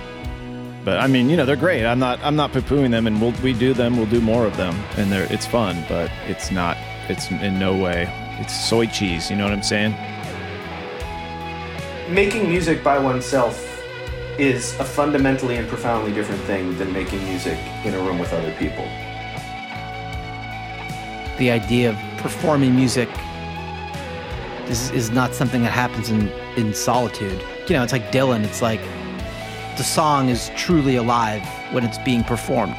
but 0.84 0.98
I 0.98 1.06
mean, 1.06 1.30
you 1.30 1.36
know, 1.36 1.44
they're 1.46 1.56
great. 1.56 1.86
I'm 1.86 1.98
not 1.98 2.18
I'm 2.22 2.36
not 2.36 2.52
poo-pooing 2.52 2.90
them, 2.90 3.06
and 3.06 3.20
we'll 3.20 3.32
we 3.42 3.52
do 3.52 3.72
them. 3.72 3.96
We'll 3.96 4.06
do 4.06 4.20
more 4.20 4.46
of 4.46 4.56
them, 4.56 4.74
and 4.96 5.12
they're 5.12 5.32
it's 5.32 5.46
fun. 5.46 5.84
But 5.88 6.10
it's 6.26 6.50
not. 6.50 6.76
It's 7.08 7.30
in 7.30 7.58
no 7.58 7.76
way. 7.76 8.08
It's 8.40 8.68
soy 8.68 8.86
cheese. 8.86 9.30
You 9.30 9.36
know 9.36 9.44
what 9.44 9.52
I'm 9.52 9.62
saying? 9.62 9.92
Making 12.12 12.48
music 12.48 12.82
by 12.82 12.98
oneself 12.98 13.68
is 14.38 14.78
a 14.80 14.84
fundamentally 14.84 15.56
and 15.56 15.68
profoundly 15.68 16.12
different 16.12 16.40
thing 16.42 16.76
than 16.78 16.92
making 16.92 17.22
music 17.24 17.58
in 17.84 17.94
a 17.94 17.98
room 17.98 18.18
with 18.18 18.32
other 18.32 18.52
people. 18.54 18.84
The 21.42 21.50
idea 21.50 21.90
of 21.90 21.96
performing 22.18 22.76
music 22.76 23.08
is, 24.68 24.92
is 24.92 25.10
not 25.10 25.34
something 25.34 25.64
that 25.64 25.72
happens 25.72 26.08
in, 26.08 26.28
in 26.56 26.72
solitude. 26.72 27.42
You 27.66 27.74
know, 27.74 27.82
it's 27.82 27.90
like 27.90 28.12
Dylan. 28.12 28.44
It's 28.44 28.62
like 28.62 28.80
the 29.76 29.82
song 29.82 30.28
is 30.28 30.52
truly 30.56 30.94
alive 30.94 31.42
when 31.72 31.82
it's 31.82 31.98
being 31.98 32.22
performed. 32.22 32.76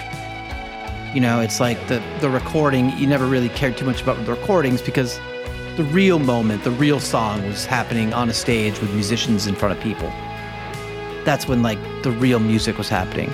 You 1.13 1.19
know, 1.19 1.41
it's 1.41 1.59
like 1.59 1.77
the, 1.89 2.01
the 2.21 2.29
recording, 2.29 2.97
you 2.97 3.05
never 3.05 3.25
really 3.25 3.49
cared 3.49 3.75
too 3.75 3.83
much 3.83 4.01
about 4.01 4.15
the 4.23 4.31
recordings 4.31 4.81
because 4.81 5.19
the 5.75 5.83
real 5.91 6.19
moment, 6.19 6.63
the 6.63 6.71
real 6.71 7.01
song 7.01 7.45
was 7.45 7.65
happening 7.65 8.13
on 8.13 8.29
a 8.29 8.33
stage 8.33 8.79
with 8.79 8.93
musicians 8.93 9.45
in 9.45 9.55
front 9.55 9.77
of 9.77 9.83
people. 9.83 10.07
That's 11.25 11.49
when 11.49 11.63
like 11.63 11.79
the 12.03 12.11
real 12.11 12.39
music 12.39 12.77
was 12.77 12.87
happening. 12.87 13.33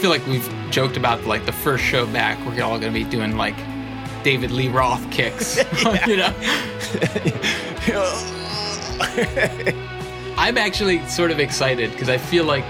Feel 0.00 0.10
like 0.10 0.26
we've 0.26 0.48
joked 0.70 0.96
about 0.96 1.26
like 1.26 1.44
the 1.44 1.52
first 1.52 1.84
show 1.84 2.06
back, 2.06 2.38
we're 2.46 2.62
all 2.62 2.80
to 2.92 2.98
be 2.98 3.04
doing 3.04 3.36
like 3.36 3.56
David 4.22 4.50
Lee 4.50 4.68
Roth 4.68 5.10
kicks. 5.10 5.56
you 6.06 6.16
know? 6.16 6.34
I'm 10.38 10.56
actually 10.56 11.06
sort 11.06 11.30
of 11.30 11.38
excited 11.38 11.90
because 11.92 12.08
I 12.08 12.16
feel 12.16 12.44
like 12.44 12.64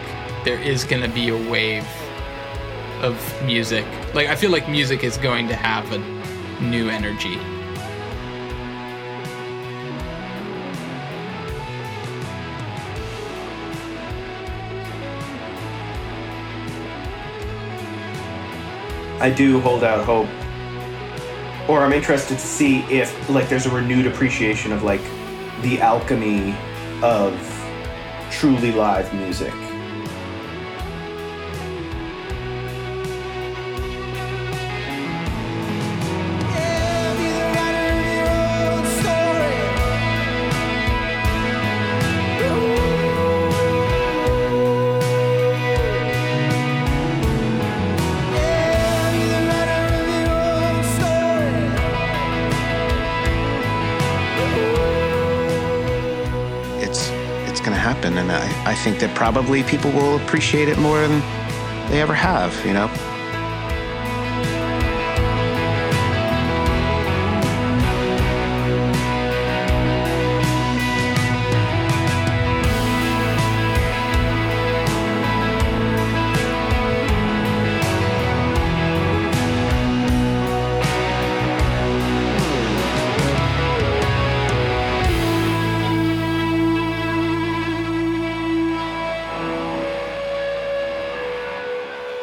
there 0.44 0.58
is 0.58 0.82
to 1.02 1.08
be 1.08 1.28
a 1.28 1.50
wave 1.50 1.86
of 3.00 3.16
music. 3.44 3.86
Like, 4.12 4.26
I 4.26 4.34
feel 4.34 4.50
like 4.50 4.68
music 4.68 5.04
is 5.04 5.16
going 5.16 5.46
to 5.48 5.54
have 5.54 5.90
a 5.92 5.98
new 6.60 6.88
energy. 6.88 7.38
I 19.20 19.28
do 19.30 19.60
hold 19.60 19.84
out 19.84 20.04
hope. 20.04 20.28
Or 21.68 21.84
I'm 21.84 21.92
interested 21.92 22.38
to 22.38 22.46
see 22.46 22.80
if 22.90 23.28
like 23.28 23.48
there's 23.48 23.66
a 23.66 23.70
renewed 23.70 24.06
appreciation 24.06 24.72
of 24.72 24.82
like 24.82 25.02
the 25.60 25.78
alchemy 25.80 26.56
of 27.02 27.34
truly 28.30 28.72
live 28.72 29.12
music. 29.12 29.52
That 59.00 59.14
probably 59.14 59.62
people 59.62 59.90
will 59.92 60.16
appreciate 60.16 60.68
it 60.68 60.78
more 60.78 61.00
than 61.00 61.20
they 61.90 62.00
ever 62.00 62.14
have, 62.14 62.54
you 62.64 62.72
know? 62.72 63.09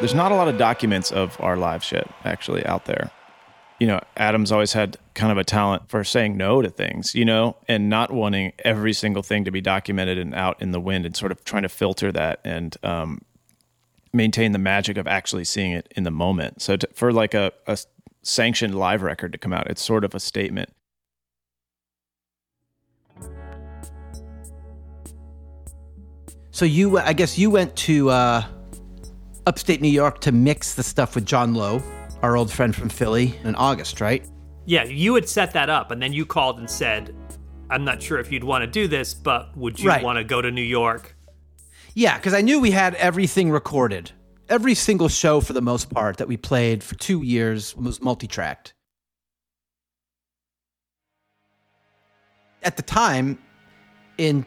There's 0.08 0.16
not 0.16 0.32
a 0.32 0.36
lot 0.36 0.48
of 0.48 0.58
documents 0.58 1.12
of 1.12 1.36
our 1.42 1.58
live 1.58 1.84
shit 1.84 2.10
actually 2.24 2.66
out 2.66 2.86
there. 2.86 3.12
You 3.78 3.88
know, 3.88 4.00
Adam's 4.16 4.54
always 4.54 4.72
had 4.72 4.96
kind 5.16 5.34
of 5.34 5.38
a 5.38 5.44
talent 5.44 5.90
for 5.90 6.06
saying 6.06 6.38
no 6.38 6.62
to 6.62 6.70
things, 6.70 7.14
you 7.14 7.26
know, 7.26 7.58
and 7.68 7.90
not 7.90 8.14
wanting 8.14 8.54
every 8.64 8.94
single 8.94 9.22
thing 9.22 9.44
to 9.44 9.52
be 9.52 9.60
documented 9.60 10.18
and 10.18 10.34
out 10.34 10.62
in 10.62 10.72
the 10.72 10.80
wind 10.80 11.06
and 11.06 11.14
sort 11.14 11.34
of 11.34 11.44
trying 11.44 11.64
to 11.64 11.68
filter 11.68 12.10
that 12.14 12.40
and 12.46 12.78
um, 12.84 13.20
maintain 14.14 14.54
the 14.54 14.60
magic 14.60 14.96
of 14.96 15.08
actually 15.08 15.44
seeing 15.44 15.74
it 15.74 15.92
in 15.98 16.04
the 16.04 16.12
moment. 16.12 16.62
So 16.62 16.78
to, 16.78 16.88
for 16.94 17.12
like 17.12 17.34
a, 17.34 17.52
a 17.68 17.78
sanctioned 18.22 18.76
live 18.76 19.02
record 19.02 19.34
to 19.34 19.38
come 19.38 19.52
out, 19.52 19.70
it's 19.70 19.82
sort 19.82 20.06
of 20.06 20.16
a 20.16 20.22
statement. 20.22 20.70
So 26.52 26.64
you, 26.64 26.98
I 26.98 27.12
guess 27.12 27.38
you 27.38 27.50
went 27.50 27.76
to 27.76 28.10
uh, 28.10 28.46
upstate 29.48 29.82
New 29.82 29.88
York 29.88 30.20
to 30.20 30.32
mix 30.34 30.76
the 30.76 30.84
stuff 30.84 31.16
with 31.16 31.26
Jon 31.26 31.54
Low, 31.54 31.82
our 32.22 32.36
old 32.36 32.52
friend 32.52 32.76
from 32.76 32.90
Philly, 32.90 33.40
in 33.46 33.56
August, 33.56 34.02
right? 34.02 34.28
Yeah, 34.66 34.84
you 34.84 35.16
had 35.16 35.28
set 35.30 35.54
that 35.54 35.70
up, 35.70 35.90
and 35.92 36.02
then 36.02 36.12
you 36.12 36.26
called 36.26 36.60
and 36.60 36.70
said, 36.70 37.16
"I'm 37.70 37.86
not 37.86 38.04
sure 38.04 38.20
if 38.20 38.30
you'd 38.30 38.44
want 38.44 38.64
to 38.64 38.68
do 38.68 38.90
this, 38.90 39.14
but 39.14 39.56
would 39.56 39.80
you 39.80 39.88
Right. 39.88 40.04
want 40.04 40.18
to 40.18 40.26
go 40.26 40.42
to 40.42 40.52
New 40.52 40.62
York?" 40.62 41.16
Yeah, 41.94 42.18
because 42.18 42.34
I 42.34 42.42
knew 42.42 42.60
we 42.60 42.72
had 42.72 42.94
everything 42.96 43.50
recorded. 43.50 44.12
Every 44.50 44.76
single 44.76 45.08
show, 45.08 45.40
for 45.40 45.54
the 45.54 45.62
most 45.62 45.90
part, 45.90 46.18
that 46.18 46.28
we 46.28 46.36
played 46.36 46.84
for 46.84 46.96
two 46.96 47.22
years 47.24 47.74
was 47.76 48.02
multi-tracked. 48.02 48.74
At 52.64 52.76
the 52.76 52.84
time, 52.84 53.40
in 54.18 54.46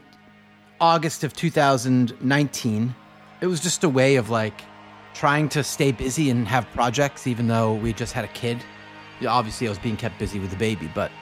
August 0.79 1.25
of 1.25 1.33
2019, 1.35 2.95
it 3.41 3.47
was 3.47 3.61
just 3.61 3.83
a 3.83 3.89
way 3.89 4.17
of 4.17 4.29
like 4.29 4.61
trying 5.21 5.51
to 5.51 5.63
stay 5.63 5.93
busy 5.93 6.31
and 6.31 6.49
have 6.49 6.67
projects, 6.73 7.27
even 7.27 7.47
though 7.47 7.75
we 7.75 7.93
just 7.93 8.15
had 8.15 8.25
a 8.25 8.29
kid. 8.29 8.57
Obviously, 9.29 9.67
I 9.67 9.71
was 9.71 9.79
being 9.79 9.99
kept 9.99 10.19
busy 10.19 10.39
with 10.39 10.49
the 10.49 10.57
baby, 10.57 10.91
but 10.95 11.13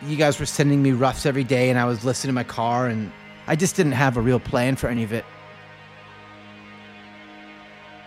you 0.00 0.16
guys 0.16 0.38
were 0.38 0.46
sending 0.46 0.80
me 0.80 0.92
roughs 0.92 1.26
every 1.26 1.42
day, 1.42 1.68
and 1.68 1.76
I 1.76 1.84
was 1.84 2.04
listening 2.04 2.28
in 2.28 2.34
my 2.36 2.44
car, 2.44 2.86
and 2.86 3.10
I 3.48 3.56
just 3.56 3.74
didn't 3.74 3.98
have 3.98 4.16
a 4.16 4.20
real 4.20 4.38
plan 4.38 4.76
for 4.76 4.86
any 4.86 5.02
of 5.02 5.12
it. 5.12 5.24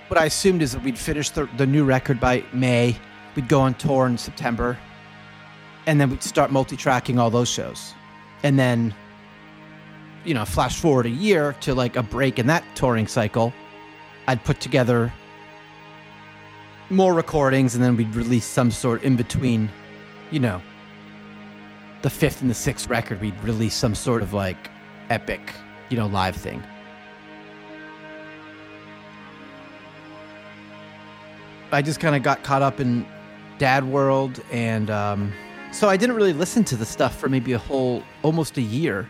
What 0.08 0.18
I 0.22 0.24
assumed 0.24 0.62
is 0.62 0.72
that 0.72 0.84
we'd 0.84 0.98
finish 0.98 1.32
the, 1.32 1.50
the 1.58 1.68
new 1.68 1.84
record 1.84 2.18
by 2.18 2.46
May, 2.54 2.96
we'd 3.36 3.50
go 3.50 3.60
on 3.60 3.74
tour 3.74 4.08
in 4.08 4.18
September, 4.18 4.78
and 5.86 6.00
then 6.00 6.10
we'd 6.10 6.24
start 6.24 6.50
multi 6.52 6.78
tracking 6.78 7.20
all 7.20 7.30
those 7.30 7.50
shows. 7.50 7.94
And 8.44 8.58
then, 8.58 8.96
you 10.24 10.34
know, 10.34 10.46
flash 10.46 10.80
forward 10.80 11.08
a 11.08 11.10
year 11.10 11.58
to 11.60 11.76
like 11.76 11.98
a 11.98 12.04
break 12.04 12.40
in 12.40 12.48
that 12.48 12.64
touring 12.74 13.06
cycle, 13.06 13.52
I'd 14.30 14.42
put 14.46 14.62
together 14.62 15.12
more 16.92 17.14
recordings 17.14 17.76
and 17.76 17.84
then 17.84 17.96
we'd 17.96 18.14
release 18.16 18.46
some 18.46 18.70
sort 18.72 19.04
in 19.04 19.16
between, 19.16 19.70
you 20.30 20.40
know, 20.40 20.62
the 22.02 22.10
fifth 22.10 22.42
and 22.42 22.50
the 22.50 22.56
sixth 22.56 22.90
record, 22.90 23.22
we'd 23.22 23.42
release 23.44 23.76
some 23.76 23.96
sort 23.96 24.22
of 24.22 24.34
like 24.34 24.70
epic, 25.10 25.54
you 25.90 25.98
know, 25.98 26.08
live 26.08 26.36
thing. 26.36 26.62
I 31.72 31.82
just 31.82 32.00
kind 32.00 32.16
of 32.16 32.24
got 32.24 32.44
caught 32.44 32.62
up 32.62 32.80
in 32.82 33.06
dad 33.58 33.86
world 33.86 34.44
and 34.52 34.90
um, 34.90 35.32
so 35.72 35.88
I 35.88 35.96
didn't 35.96 36.16
really 36.16 36.34
listen 36.34 36.64
to 36.66 36.76
the 36.76 36.86
stuff 36.86 37.18
for 37.18 37.30
maybe 37.30 37.54
a 37.54 37.58
whole 37.58 38.04
almost 38.24 38.58
a 38.58 38.62
year. 38.62 39.08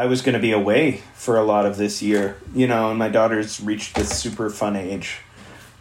I 0.00 0.06
was 0.06 0.22
going 0.22 0.32
to 0.32 0.40
be 0.40 0.52
away 0.52 1.02
for 1.12 1.36
a 1.36 1.42
lot 1.42 1.66
of 1.66 1.76
this 1.76 2.00
year, 2.00 2.38
you 2.54 2.66
know, 2.66 2.88
and 2.88 2.98
my 2.98 3.10
daughter's 3.10 3.60
reached 3.60 3.96
this 3.96 4.08
super 4.08 4.48
fun 4.48 4.74
age 4.74 5.18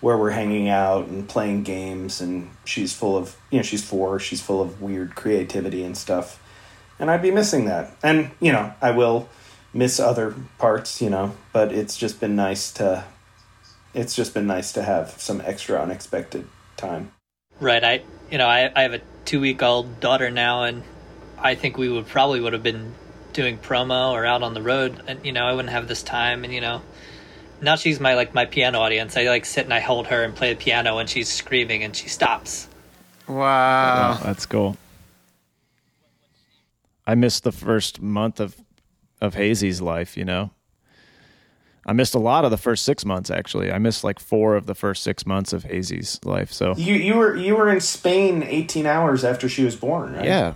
where 0.01 0.17
we're 0.17 0.31
hanging 0.31 0.67
out 0.67 1.07
and 1.07 1.25
playing 1.25 1.63
games, 1.63 2.19
and 2.19 2.49
she's 2.65 2.93
full 2.93 3.15
of, 3.15 3.37
you 3.49 3.59
know, 3.59 3.63
she's 3.63 3.81
four, 3.81 4.19
she's 4.19 4.41
full 4.41 4.61
of 4.61 4.81
weird 4.81 5.15
creativity 5.15 5.85
and 5.85 5.95
stuff. 5.95 6.43
And 6.99 7.09
I'd 7.09 7.21
be 7.21 7.31
missing 7.31 7.63
that. 7.67 7.95
And, 8.03 8.31
you 8.41 8.51
know, 8.51 8.73
I 8.81 8.91
will 8.91 9.29
miss 9.73 10.01
other 10.01 10.35
parts, 10.57 11.01
you 11.01 11.09
know, 11.09 11.33
but 11.53 11.71
it's 11.71 11.95
just 11.95 12.19
been 12.19 12.35
nice 12.35 12.73
to, 12.73 13.05
it's 13.93 14.13
just 14.13 14.33
been 14.33 14.47
nice 14.47 14.73
to 14.73 14.83
have 14.83 15.11
some 15.11 15.41
extra 15.45 15.81
unexpected 15.81 16.45
time. 16.75 17.13
Right. 17.61 17.85
I, 17.85 18.01
you 18.29 18.37
know, 18.37 18.47
I, 18.47 18.69
I 18.75 18.81
have 18.81 18.95
a 18.95 19.01
two 19.23 19.39
week 19.39 19.63
old 19.63 20.01
daughter 20.01 20.29
now, 20.29 20.63
and 20.63 20.83
I 21.37 21.55
think 21.55 21.77
we 21.77 21.87
would 21.87 22.07
probably 22.07 22.41
would 22.41 22.51
have 22.51 22.63
been 22.63 22.93
doing 23.33 23.57
promo 23.57 24.11
or 24.11 24.25
out 24.25 24.43
on 24.43 24.53
the 24.53 24.61
road, 24.61 25.01
and 25.07 25.25
you 25.25 25.31
know, 25.31 25.45
I 25.45 25.53
wouldn't 25.53 25.71
have 25.71 25.87
this 25.87 26.03
time, 26.03 26.43
and 26.43 26.53
you 26.53 26.61
know, 26.61 26.81
now 27.61 27.75
she's 27.75 27.99
my 27.99 28.15
like 28.15 28.33
my 28.33 28.45
piano 28.45 28.79
audience. 28.79 29.17
I 29.17 29.23
like 29.27 29.45
sit 29.45 29.65
and 29.65 29.73
I 29.73 29.79
hold 29.79 30.07
her 30.07 30.23
and 30.23 30.35
play 30.35 30.53
the 30.53 30.59
piano, 30.59 30.97
and 30.97 31.09
she's 31.09 31.29
screaming, 31.31 31.83
and 31.83 31.95
she 31.95 32.09
stops. 32.09 32.67
Wow. 33.27 34.17
Oh, 34.19 34.23
that's 34.23 34.45
cool. 34.45 34.77
I 37.05 37.15
missed 37.15 37.43
the 37.43 37.51
first 37.51 38.01
month 38.01 38.39
of 38.39 38.55
of 39.21 39.35
Hazy's 39.35 39.81
life, 39.81 40.15
you 40.15 40.25
know. 40.25 40.51
I 41.85 41.93
missed 41.93 42.13
a 42.13 42.19
lot 42.19 42.45
of 42.45 42.51
the 42.51 42.57
first 42.57 42.85
six 42.85 43.03
months 43.03 43.31
actually. 43.31 43.71
I 43.71 43.79
missed 43.79 44.03
like 44.03 44.19
four 44.19 44.55
of 44.55 44.65
the 44.67 44.75
first 44.75 45.01
six 45.01 45.25
months 45.25 45.53
of 45.53 45.63
Hazy's 45.63 46.19
life. 46.23 46.51
So 46.53 46.75
You 46.77 46.93
you 46.93 47.15
were 47.15 47.35
you 47.35 47.55
were 47.55 47.69
in 47.69 47.79
Spain 47.81 48.43
18 48.43 48.85
hours 48.85 49.23
after 49.23 49.49
she 49.49 49.63
was 49.63 49.75
born, 49.75 50.13
right? 50.13 50.25
yeah. 50.25 50.53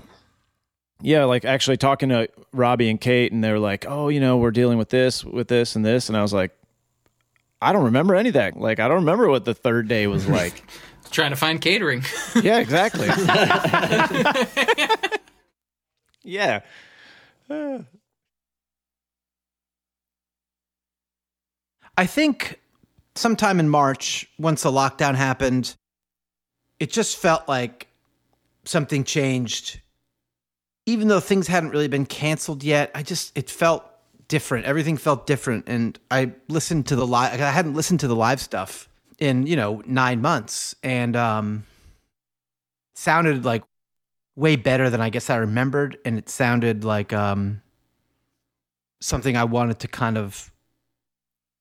Yeah, 1.03 1.25
like 1.25 1.43
actually 1.43 1.75
talking 1.77 2.09
to 2.09 2.29
Robbie 2.53 2.89
and 2.89 2.99
Kate 2.99 3.31
and 3.33 3.43
they're 3.43 3.59
like, 3.59 3.85
Oh, 3.87 4.07
you 4.07 4.19
know, 4.21 4.37
we're 4.37 4.51
dealing 4.51 4.77
with 4.77 4.89
this, 4.89 5.23
with 5.23 5.49
this 5.49 5.75
and 5.75 5.85
this 5.85 6.07
and 6.07 6.17
I 6.17 6.21
was 6.21 6.33
like, 6.33 6.57
I 7.61 7.73
don't 7.73 7.83
remember 7.83 8.15
any 8.15 8.29
of 8.29 8.33
that. 8.33 8.57
Like 8.57 8.79
I 8.79 8.87
don't 8.87 8.99
remember 8.99 9.27
what 9.29 9.43
the 9.45 9.53
third 9.53 9.87
day 9.89 10.07
was 10.07 10.27
like. 10.27 10.63
Trying 11.11 11.31
to 11.31 11.35
find 11.35 11.61
catering. 11.61 12.03
yeah, 12.41 12.57
exactly. 12.59 13.07
yeah. 16.23 16.61
I 21.95 22.05
think 22.07 22.59
sometime 23.15 23.59
in 23.59 23.69
March, 23.69 24.27
once 24.39 24.63
the 24.63 24.71
lockdown 24.71 25.15
happened, 25.15 25.75
it 26.79 26.89
just 26.91 27.17
felt 27.17 27.47
like 27.47 27.87
something 28.65 29.03
changed. 29.03 29.81
Even 30.85 31.07
though 31.07 31.19
things 31.19 31.47
hadn't 31.47 31.69
really 31.69 31.87
been 31.87 32.05
canceled 32.05 32.63
yet, 32.63 32.91
I 32.93 33.03
just 33.03 33.37
it 33.37 33.49
felt 33.49 33.85
different. 34.27 34.65
Everything 34.65 34.97
felt 34.97 35.25
different, 35.25 35.67
and 35.67 35.97
I 36.11 36.33
listened 36.47 36.87
to 36.87 36.95
the 36.95 37.07
live. 37.07 37.39
I 37.39 37.51
hadn't 37.51 37.73
listened 37.73 38.01
to 38.01 38.07
the 38.07 38.15
live 38.15 38.41
stuff 38.41 38.89
in 39.19 39.47
you 39.47 39.55
know 39.55 39.81
nine 39.85 40.21
months, 40.21 40.75
and 40.83 41.15
um, 41.15 41.65
sounded 42.93 43.45
like 43.45 43.63
way 44.35 44.55
better 44.55 44.89
than 44.89 45.01
I 45.01 45.09
guess 45.09 45.29
I 45.29 45.37
remembered, 45.37 45.97
and 46.03 46.17
it 46.17 46.29
sounded 46.29 46.83
like 46.83 47.13
um, 47.13 47.61
something 48.99 49.37
I 49.37 49.43
wanted 49.43 49.79
to 49.79 49.87
kind 49.87 50.17
of 50.17 50.51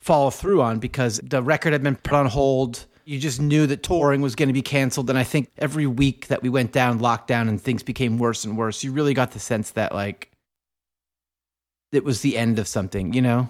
follow 0.00 0.30
through 0.30 0.62
on 0.62 0.78
because 0.78 1.20
the 1.22 1.42
record 1.42 1.72
had 1.72 1.82
been 1.82 1.96
put 1.96 2.14
on 2.14 2.26
hold. 2.26 2.86
You 3.04 3.18
just 3.18 3.40
knew 3.40 3.66
that 3.66 3.82
touring 3.82 4.20
was 4.20 4.34
going 4.34 4.48
to 4.48 4.52
be 4.52 4.62
canceled. 4.62 5.10
And 5.10 5.18
I 5.18 5.24
think 5.24 5.50
every 5.58 5.86
week 5.86 6.28
that 6.28 6.42
we 6.42 6.48
went 6.48 6.72
down 6.72 7.00
lockdown 7.00 7.48
and 7.48 7.60
things 7.60 7.82
became 7.82 8.18
worse 8.18 8.44
and 8.44 8.56
worse, 8.56 8.84
you 8.84 8.92
really 8.92 9.14
got 9.14 9.32
the 9.32 9.40
sense 9.40 9.72
that 9.72 9.92
like 9.92 10.30
it 11.90 12.04
was 12.04 12.20
the 12.20 12.36
end 12.36 12.58
of 12.58 12.68
something, 12.68 13.12
you 13.12 13.22
know? 13.22 13.48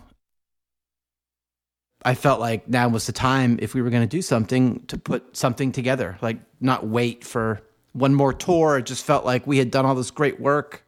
I 2.05 2.15
felt 2.15 2.41
like 2.41 2.69
now 2.69 2.89
was 2.89 3.07
the 3.07 3.13
time 3.13 3.59
if 3.63 3.75
we 3.75 3.83
were 3.83 3.91
going 3.91 4.03
to 4.03 4.09
do 4.09 4.23
something 4.23 4.85
to 4.87 4.99
put 4.99 5.37
something 5.37 5.71
together, 5.71 6.19
like 6.21 6.39
not 6.61 6.87
wait 6.87 7.23
for 7.25 7.63
one 7.93 8.15
more 8.15 8.33
tour. 8.33 8.79
It 8.79 8.87
just 8.87 9.05
felt 9.05 9.25
like 9.25 9.47
we 9.47 9.59
had 9.59 9.71
done 9.71 9.87
all 9.87 9.95
this 9.95 10.11
great 10.11 10.41
work. 10.41 10.85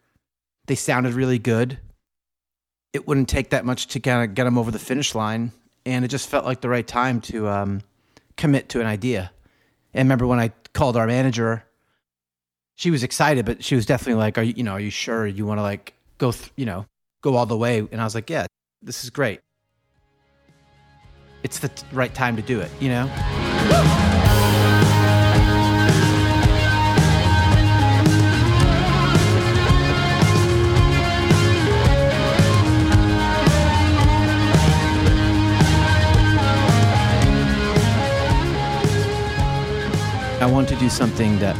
They 0.66 0.74
sounded 0.74 1.12
really 1.12 1.38
good 1.38 1.78
it 2.94 3.08
wouldn't 3.08 3.28
take 3.28 3.50
that 3.50 3.66
much 3.66 3.88
to 3.88 4.00
kind 4.00 4.22
of 4.22 4.34
get 4.34 4.44
them 4.44 4.56
over 4.56 4.70
the 4.70 4.78
finish 4.78 5.14
line, 5.14 5.50
and 5.84 6.04
it 6.04 6.08
just 6.08 6.28
felt 6.28 6.46
like 6.46 6.60
the 6.60 6.68
right 6.68 6.86
time 6.86 7.20
to 7.20 7.48
um, 7.48 7.82
commit 8.36 8.68
to 8.70 8.80
an 8.80 8.86
idea. 8.86 9.30
And 9.92 10.06
remember 10.06 10.26
when 10.26 10.40
I 10.40 10.52
called 10.72 10.96
our 10.96 11.06
manager, 11.06 11.64
she 12.74 12.90
was 12.90 13.02
excited, 13.02 13.44
but 13.46 13.62
she 13.62 13.76
was 13.76 13.86
definitely 13.86 14.20
like, 14.20 14.38
"Are 14.38 14.42
you, 14.42 14.54
you 14.56 14.62
know, 14.64 14.72
are 14.72 14.80
you 14.80 14.90
sure 14.90 15.26
you 15.26 15.46
want 15.46 15.58
to 15.58 15.62
like 15.62 15.94
go, 16.18 16.32
th- 16.32 16.52
you 16.56 16.66
know, 16.66 16.86
go 17.24 17.36
all 17.36 17.46
the 17.46 17.56
way. 17.56 17.78
And 17.78 18.00
I 18.00 18.04
was 18.04 18.14
like, 18.14 18.30
yeah, 18.30 18.46
this 18.82 19.04
is 19.04 19.10
great. 19.10 19.40
It's 21.42 21.58
the 21.58 21.68
t- 21.68 21.86
right 21.92 22.14
time 22.14 22.36
to 22.36 22.42
do 22.42 22.60
it, 22.60 22.70
you 22.80 22.88
know? 22.88 23.10
I 23.10 24.13
want 40.54 40.68
to 40.68 40.76
do 40.76 40.88
something 40.88 41.36
that 41.40 41.56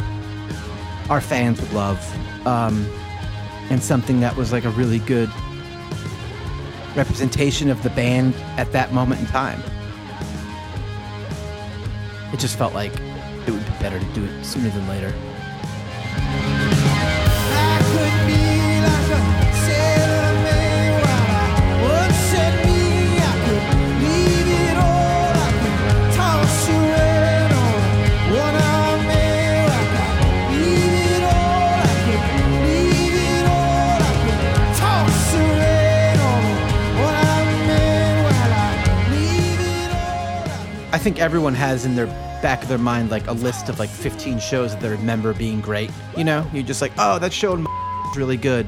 our 1.09 1.19
fans 1.19 1.59
would 1.59 1.73
love, 1.73 1.99
um, 2.47 2.87
and 3.69 3.83
something 3.83 4.21
that 4.21 4.37
was 4.37 4.53
like 4.53 4.63
a 4.63 4.69
really 4.69 4.99
good 4.99 5.29
representation 6.95 7.69
of 7.69 7.83
the 7.83 7.89
band 7.89 8.33
at 8.57 8.71
that 8.71 8.93
moment 8.93 9.19
in 9.19 9.27
time. 9.27 9.61
It 12.31 12.39
just 12.39 12.57
felt 12.57 12.73
like 12.73 12.93
it 13.45 13.51
would 13.51 13.65
be 13.65 13.71
better 13.81 13.99
to 13.99 14.05
do 14.13 14.23
it 14.23 14.45
sooner 14.45 14.69
than 14.69 14.87
later. 14.87 15.13
Think 41.05 41.19
everyone 41.19 41.53
has 41.53 41.85
in 41.85 41.95
their 41.95 42.07
back 42.41 42.63
of 42.63 42.67
their 42.67 42.79
mind 42.79 43.11
like 43.11 43.27
a 43.27 43.31
list 43.31 43.69
of 43.69 43.77
like 43.77 43.91
15 43.91 44.39
shows 44.39 44.71
that 44.71 44.81
they 44.81 44.89
remember 44.89 45.35
being 45.35 45.61
great. 45.61 45.91
You 46.17 46.23
know, 46.23 46.49
you're 46.51 46.63
just 46.63 46.81
like, 46.81 46.93
oh, 46.97 47.19
that 47.19 47.31
show 47.31 47.55
was 47.55 48.17
really 48.17 48.37
good. 48.37 48.65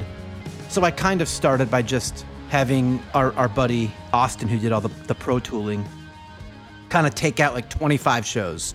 So 0.68 0.84
I 0.84 0.92
kind 0.92 1.20
of 1.20 1.26
started 1.26 1.68
by 1.68 1.82
just 1.82 2.24
having 2.48 3.02
our, 3.12 3.32
our 3.32 3.48
buddy 3.48 3.90
Austin, 4.12 4.46
who 4.46 4.56
did 4.56 4.70
all 4.70 4.80
the, 4.80 4.86
the 5.08 5.16
pro 5.16 5.40
tooling, 5.40 5.84
kind 6.90 7.08
of 7.08 7.16
take 7.16 7.40
out 7.40 7.54
like 7.54 7.68
25 7.70 8.24
shows. 8.24 8.72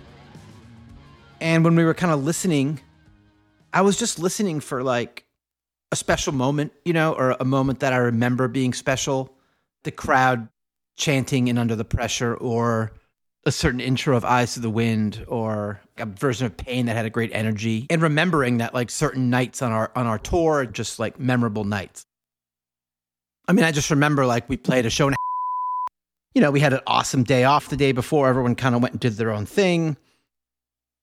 And 1.40 1.64
when 1.64 1.78
we 1.78 1.86
were 1.86 1.94
kind 1.94 2.12
of 2.12 2.22
listening, 2.22 2.82
I 3.72 3.80
was 3.80 3.98
just 3.98 4.20
listening 4.20 4.60
for 4.60 4.84
like 4.84 5.24
a 5.94 5.96
special 5.96 6.34
moment, 6.34 6.74
you 6.84 6.92
know, 6.92 7.14
or 7.14 7.38
a 7.40 7.46
moment 7.46 7.80
that 7.80 7.94
I 7.94 7.98
remember 7.98 8.50
being 8.50 8.74
special. 8.74 9.34
The 9.84 9.92
crowd 9.92 10.50
chanting 10.98 11.48
and 11.48 11.58
under 11.58 11.78
the 11.78 11.86
pressure, 11.86 12.36
or 12.36 12.92
a 13.46 13.52
certain 13.52 13.80
intro 13.80 14.16
of 14.16 14.24
Eyes 14.24 14.54
to 14.54 14.60
the 14.60 14.70
Wind 14.70 15.26
or 15.28 15.82
a 15.98 16.06
version 16.06 16.46
of 16.46 16.56
Pain 16.56 16.86
that 16.86 16.96
had 16.96 17.06
a 17.06 17.10
great 17.10 17.32
energy 17.34 17.88
and 17.90 18.02
remembering 18.02 18.58
that 18.58 18.74
like 18.74 18.90
certain 18.90 19.30
nights 19.30 19.62
on 19.62 19.72
our 19.72 19.92
on 19.96 20.08
our 20.08 20.18
tour 20.18 20.60
are 20.60 20.66
just 20.66 21.00
like 21.00 21.20
memorable 21.20 21.66
nights. 21.66 22.06
I 23.48 23.54
mean, 23.54 23.66
I 23.66 23.72
just 23.72 23.90
remember 23.90 24.26
like 24.26 24.48
we 24.48 24.58
played 24.58 24.86
a 24.86 24.90
show 24.90 25.08
and 25.08 25.16
you 26.36 26.42
know, 26.42 26.52
we 26.52 26.62
had 26.62 26.74
an 26.74 26.82
awesome 26.88 27.24
day 27.24 27.44
off 27.44 27.70
the 27.70 27.78
day 27.78 27.92
before. 27.92 28.30
Everyone 28.30 28.56
kind 28.56 28.76
of 28.76 28.82
went 28.82 28.94
and 28.94 29.02
did 29.02 29.14
their 29.14 29.32
own 29.32 29.46
thing. 29.46 29.98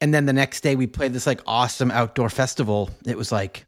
And 0.00 0.14
then 0.14 0.24
the 0.24 0.32
next 0.32 0.62
day 0.62 0.76
we 0.76 0.86
played 0.86 1.12
this 1.12 1.26
like 1.26 1.42
awesome 1.46 1.90
outdoor 1.90 2.30
festival. 2.30 2.90
It 3.06 3.18
was 3.18 3.30
like 3.30 3.66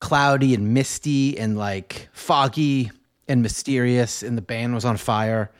cloudy 0.00 0.54
and 0.54 0.74
misty 0.74 1.38
and 1.38 1.56
like 1.56 2.08
foggy 2.12 2.90
and 3.26 3.42
mysterious 3.42 4.22
and 4.22 4.36
the 4.36 4.42
band 4.42 4.74
was 4.74 4.84
on 4.84 4.98
fire. 4.98 5.50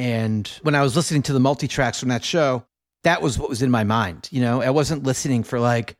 And 0.00 0.48
when 0.62 0.74
I 0.74 0.80
was 0.80 0.96
listening 0.96 1.20
to 1.24 1.34
the 1.34 1.40
multi 1.40 1.68
tracks 1.68 2.00
from 2.00 2.08
that 2.08 2.24
show, 2.24 2.64
that 3.04 3.20
was 3.20 3.38
what 3.38 3.50
was 3.50 3.60
in 3.60 3.70
my 3.70 3.84
mind. 3.84 4.30
You 4.32 4.40
know, 4.40 4.62
I 4.62 4.70
wasn't 4.70 5.02
listening 5.02 5.42
for 5.42 5.60
like 5.60 5.98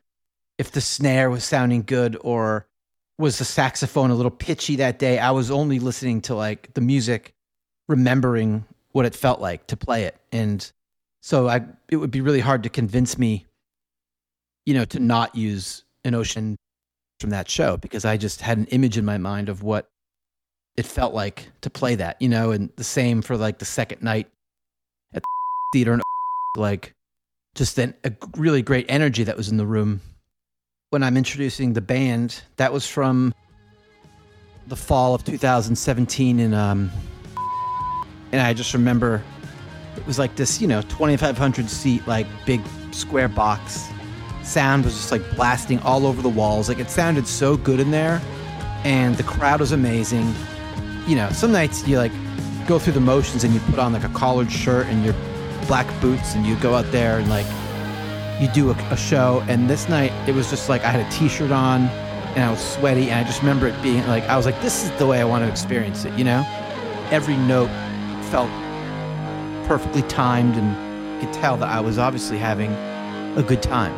if 0.57 0.71
the 0.71 0.81
snare 0.81 1.29
was 1.29 1.43
sounding 1.43 1.83
good 1.83 2.17
or 2.21 2.65
was 3.19 3.37
the 3.37 3.45
saxophone 3.45 4.09
a 4.09 4.15
little 4.15 4.31
pitchy 4.31 4.77
that 4.77 4.97
day. 4.97 5.19
I 5.19 5.29
was 5.29 5.51
only 5.51 5.77
listening 5.77 6.21
to 6.21 6.33
like 6.33 6.73
the 6.73 6.81
music, 6.81 7.35
remembering 7.87 8.65
what 8.91 9.05
it 9.05 9.13
felt 9.13 9.39
like 9.39 9.67
to 9.67 9.77
play 9.77 10.05
it. 10.05 10.17
And 10.31 10.71
so 11.21 11.47
I 11.47 11.61
it 11.87 11.97
would 11.97 12.09
be 12.09 12.21
really 12.21 12.39
hard 12.39 12.63
to 12.63 12.69
convince 12.69 13.19
me, 13.19 13.45
you 14.65 14.73
know, 14.73 14.85
to 14.85 14.99
not 14.99 15.35
use 15.35 15.83
an 16.03 16.15
ocean 16.15 16.57
from 17.19 17.29
that 17.29 17.47
show 17.47 17.77
because 17.77 18.03
I 18.03 18.17
just 18.17 18.41
had 18.41 18.57
an 18.57 18.65
image 18.67 18.97
in 18.97 19.05
my 19.05 19.19
mind 19.19 19.47
of 19.47 19.61
what 19.61 19.90
it 20.77 20.85
felt 20.85 21.13
like 21.13 21.49
to 21.61 21.69
play 21.69 21.95
that, 21.95 22.21
you 22.21 22.29
know, 22.29 22.51
and 22.51 22.69
the 22.75 22.83
same 22.83 23.21
for 23.21 23.37
like 23.37 23.59
the 23.59 23.65
second 23.65 24.01
night 24.01 24.27
at 25.13 25.21
the 25.21 25.27
theater 25.73 25.93
and 25.93 26.01
like 26.57 26.93
just 27.55 27.75
then 27.75 27.93
a 28.03 28.13
really 28.37 28.61
great 28.61 28.85
energy 28.89 29.23
that 29.23 29.37
was 29.37 29.49
in 29.49 29.57
the 29.57 29.65
room. 29.65 30.01
When 30.89 31.03
I'm 31.03 31.17
introducing 31.17 31.73
the 31.73 31.81
band, 31.81 32.41
that 32.57 32.73
was 32.73 32.87
from 32.87 33.33
the 34.67 34.75
fall 34.75 35.15
of 35.15 35.23
2017 35.25 36.39
and 36.39 36.53
um 36.53 36.91
and 38.31 38.39
I 38.39 38.53
just 38.53 38.73
remember 38.73 39.21
it 39.97 40.05
was 40.07 40.17
like 40.17 40.35
this, 40.35 40.61
you 40.61 40.67
know, 40.67 40.81
2500 40.83 41.69
seat 41.69 42.07
like 42.07 42.27
big 42.45 42.61
square 42.91 43.27
box. 43.27 43.87
Sound 44.43 44.85
was 44.85 44.93
just 44.93 45.11
like 45.11 45.21
blasting 45.35 45.79
all 45.79 46.05
over 46.05 46.21
the 46.21 46.29
walls. 46.29 46.69
Like 46.69 46.79
it 46.79 46.89
sounded 46.89 47.27
so 47.27 47.57
good 47.57 47.79
in 47.79 47.91
there 47.91 48.21
and 48.83 49.15
the 49.15 49.23
crowd 49.23 49.59
was 49.59 49.73
amazing 49.73 50.33
you 51.07 51.15
know, 51.15 51.29
some 51.31 51.51
nights 51.51 51.87
you 51.87 51.97
like 51.97 52.11
go 52.67 52.79
through 52.79 52.93
the 52.93 52.99
motions 52.99 53.43
and 53.43 53.53
you 53.53 53.59
put 53.61 53.79
on 53.79 53.93
like 53.93 54.03
a 54.03 54.09
collared 54.09 54.51
shirt 54.51 54.85
and 54.87 55.03
your 55.03 55.15
black 55.67 55.87
boots 56.01 56.35
and 56.35 56.45
you 56.45 56.55
go 56.57 56.75
out 56.75 56.89
there 56.91 57.19
and 57.19 57.29
like 57.29 57.45
you 58.41 58.47
do 58.49 58.69
a, 58.69 58.75
a 58.91 58.97
show. 58.97 59.43
And 59.47 59.69
this 59.69 59.89
night 59.89 60.11
it 60.27 60.35
was 60.35 60.49
just 60.49 60.69
like 60.69 60.83
I 60.83 60.89
had 60.89 61.05
a 61.05 61.09
t-shirt 61.11 61.51
on 61.51 61.81
and 62.35 62.43
I 62.43 62.51
was 62.51 62.61
sweaty 62.61 63.09
and 63.09 63.19
I 63.19 63.23
just 63.23 63.41
remember 63.41 63.67
it 63.67 63.81
being 63.81 64.05
like 64.07 64.23
I 64.25 64.37
was 64.37 64.45
like, 64.45 64.59
this 64.61 64.83
is 64.83 64.91
the 64.99 65.07
way 65.07 65.19
I 65.19 65.25
want 65.25 65.43
to 65.43 65.49
experience 65.49 66.05
it. 66.05 66.13
You 66.17 66.23
know, 66.23 66.45
every 67.11 67.35
note 67.35 67.69
felt 68.29 68.49
perfectly 69.67 70.03
timed 70.03 70.55
and 70.55 71.21
could 71.21 71.33
tell 71.33 71.57
that 71.57 71.69
I 71.69 71.79
was 71.79 71.97
obviously 71.97 72.37
having 72.37 72.71
a 73.37 73.43
good 73.43 73.61
time. 73.61 73.93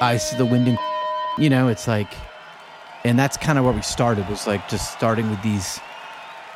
I 0.00 0.18
see 0.18 0.36
the 0.36 0.44
wind 0.44 0.68
and 0.68 0.78
you 1.38 1.50
know 1.50 1.68
it's 1.68 1.88
like 1.88 2.12
and 3.04 3.18
that's 3.18 3.36
kind 3.36 3.58
of 3.58 3.64
where 3.64 3.74
we 3.74 3.82
started 3.82 4.28
was 4.28 4.46
like 4.46 4.66
just 4.68 4.92
starting 4.92 5.28
with 5.30 5.42
these 5.42 5.80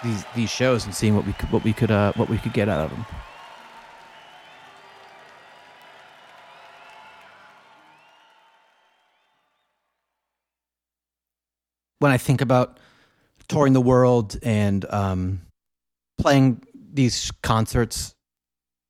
these 0.04 0.24
these 0.36 0.50
shows 0.50 0.84
and 0.84 0.94
seeing 0.94 1.16
what 1.16 1.26
we 1.26 1.32
could 1.32 1.50
what 1.50 1.64
we 1.64 1.72
could 1.72 1.90
uh 1.90 2.12
what 2.14 2.28
we 2.28 2.38
could 2.38 2.52
get 2.52 2.68
out 2.68 2.84
of 2.84 2.90
them 2.90 3.04
when 11.98 12.12
i 12.12 12.18
think 12.18 12.40
about 12.40 12.78
touring 13.48 13.72
the 13.72 13.80
world 13.80 14.36
and 14.42 14.84
um 14.92 15.40
playing 16.18 16.62
these 16.92 17.32
concerts 17.42 18.14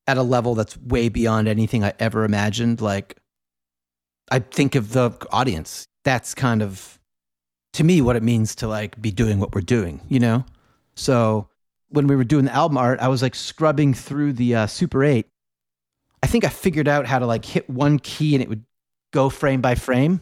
at 0.06 0.18
a 0.18 0.22
level 0.22 0.54
that's 0.54 0.76
way 0.76 1.08
beyond 1.08 1.48
anything 1.48 1.82
i 1.82 1.94
ever 1.98 2.24
imagined 2.24 2.82
like 2.82 3.16
I 4.30 4.40
think 4.40 4.74
of 4.74 4.92
the 4.92 5.12
audience. 5.30 5.86
That's 6.04 6.34
kind 6.34 6.62
of 6.62 6.98
to 7.74 7.84
me 7.84 8.00
what 8.00 8.16
it 8.16 8.22
means 8.22 8.54
to 8.56 8.68
like 8.68 9.00
be 9.00 9.10
doing 9.10 9.38
what 9.38 9.54
we're 9.54 9.60
doing, 9.60 10.00
you 10.08 10.18
know? 10.18 10.44
So 10.94 11.48
when 11.90 12.06
we 12.06 12.16
were 12.16 12.24
doing 12.24 12.44
the 12.44 12.54
album 12.54 12.76
art, 12.76 12.98
I 13.00 13.08
was 13.08 13.22
like 13.22 13.34
scrubbing 13.34 13.94
through 13.94 14.34
the 14.34 14.54
uh, 14.54 14.66
Super 14.66 15.04
8. 15.04 15.26
I 16.22 16.26
think 16.26 16.44
I 16.44 16.48
figured 16.48 16.88
out 16.88 17.06
how 17.06 17.18
to 17.18 17.26
like 17.26 17.44
hit 17.44 17.68
one 17.70 17.98
key 17.98 18.34
and 18.34 18.42
it 18.42 18.48
would 18.48 18.64
go 19.12 19.30
frame 19.30 19.60
by 19.60 19.74
frame. 19.74 20.20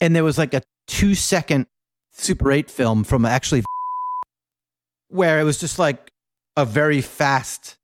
And 0.00 0.14
there 0.14 0.24
was 0.24 0.38
like 0.38 0.54
a 0.54 0.62
two 0.86 1.14
second 1.14 1.66
Super 2.12 2.52
8 2.52 2.70
film 2.70 3.04
from 3.04 3.24
actually 3.24 3.64
where 5.08 5.40
it 5.40 5.44
was 5.44 5.58
just 5.58 5.78
like 5.78 6.10
a 6.56 6.64
very 6.64 7.00
fast 7.00 7.76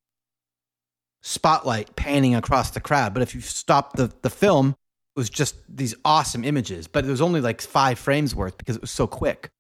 spotlight 1.23 1.97
panning 1.97 2.35
across 2.35 2.71
the 2.71 2.81
crowd. 2.81 3.13
But 3.13 3.23
if 3.23 3.35
you 3.35 3.41
stop 3.41 3.97
the, 3.97 4.13
the 4.23 4.31
film, 4.31 4.77
was 5.19 5.29
just 5.29 5.57
these 5.69 5.95
awesome 6.05 6.45
images, 6.45 6.87
but 6.87 7.05
it 7.05 7.11
was 7.11 7.21
only 7.21 7.41
like 7.41 7.61
five 7.61 7.99
frames 7.99 8.35
worth 8.35 8.57
because 8.57 8.77
it 8.77 8.81
was 8.81 8.93
so 8.93 9.07
quick. 9.07 9.51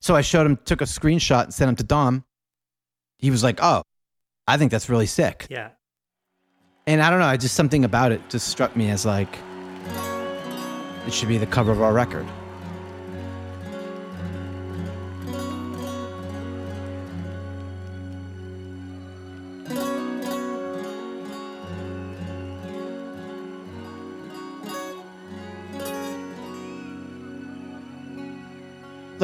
So 0.00 0.16
I 0.16 0.20
showed 0.20 0.44
him, 0.44 0.58
took 0.64 0.80
a 0.80 0.84
screenshot 0.84 1.44
and 1.44 1.54
sent 1.54 1.68
him 1.68 1.76
to 1.76 1.84
Dom. 1.84 2.24
He 3.18 3.30
was 3.30 3.42
like, 3.42 3.60
"Oh, 3.62 3.82
I 4.46 4.58
think 4.58 4.70
that's 4.70 4.88
really 4.88 5.06
sick." 5.06 5.46
Yeah. 5.48 5.70
And 6.86 7.00
I 7.00 7.10
don't 7.10 7.20
know, 7.20 7.26
I 7.26 7.36
just 7.36 7.54
something 7.54 7.84
about 7.84 8.12
it 8.12 8.20
just 8.28 8.48
struck 8.48 8.74
me 8.74 8.90
as 8.90 9.06
like 9.06 9.38
it 11.06 11.12
should 11.12 11.28
be 11.28 11.38
the 11.38 11.46
cover 11.46 11.70
of 11.70 11.80
our 11.80 11.92
record. 11.92 12.26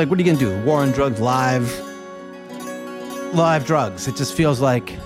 Like 0.05 0.11
what 0.11 0.19
are 0.19 0.23
you 0.23 0.35
gonna 0.35 0.39
do? 0.39 0.65
War 0.67 0.83
on 0.83 0.93
Drugs 0.93 1.19
live, 1.19 1.81
live 3.35 3.65
drugs. 3.65 4.07
It 4.07 4.17
just 4.17 4.35
feels 4.35 4.61
like 4.61 4.99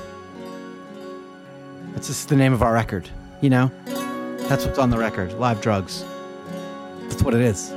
that's 1.93 2.09
just 2.09 2.29
the 2.29 2.35
name 2.35 2.53
of 2.53 2.63
our 2.63 2.73
record. 2.73 3.09
You 3.41 3.51
know, 3.51 3.71
that's 4.49 4.67
what's 4.67 4.81
on 4.81 4.91
the 4.91 4.99
record. 4.99 5.35
Live 5.35 5.61
drugs. 5.61 6.05
That's 7.03 7.23
what 7.23 7.33
it 7.33 7.43
is. 7.43 7.73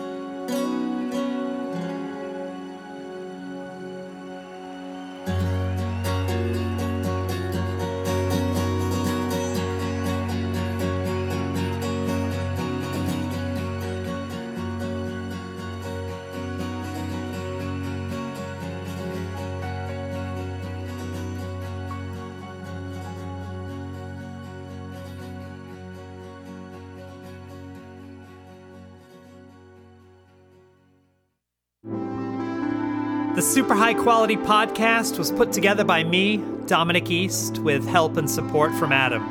The 33.42 33.48
Super 33.48 33.74
High 33.74 33.96
Quality 33.96 34.38
Podcast 34.38 35.18
was 35.18 35.32
put 35.32 35.52
together 35.52 35.84
by 35.84 36.04
me, 36.04 36.38
Dominic 36.68 37.10
East, 37.10 37.58
with 37.58 37.88
help 37.88 38.16
and 38.18 38.30
support 38.30 38.72
from 38.76 38.92
Adam. 38.92 39.24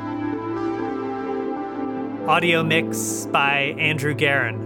Audio 2.27 2.61
mix 2.61 3.25
by 3.27 3.73
Andrew 3.79 4.13
Guerin. 4.13 4.59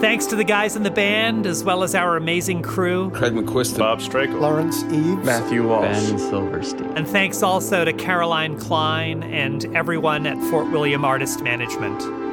Thanks 0.00 0.24
to 0.24 0.36
the 0.36 0.44
guys 0.44 0.74
in 0.74 0.84
the 0.84 0.90
band, 0.90 1.46
as 1.46 1.64
well 1.64 1.82
as 1.82 1.94
our 1.94 2.16
amazing 2.16 2.62
crew. 2.62 3.10
Craig 3.10 3.34
McQuiston. 3.34 3.80
Bob 3.80 4.00
Straker. 4.00 4.32
Lawrence 4.32 4.84
Eves. 4.84 5.26
Matthew 5.26 5.68
Walsh. 5.68 5.82
Ben 5.82 6.18
Silverstein. 6.18 6.96
And 6.96 7.06
thanks 7.06 7.42
also 7.42 7.84
to 7.84 7.92
Caroline 7.92 8.58
Klein 8.58 9.22
and 9.22 9.66
everyone 9.76 10.26
at 10.26 10.38
Fort 10.48 10.70
William 10.70 11.04
Artist 11.04 11.42
Management. 11.42 12.27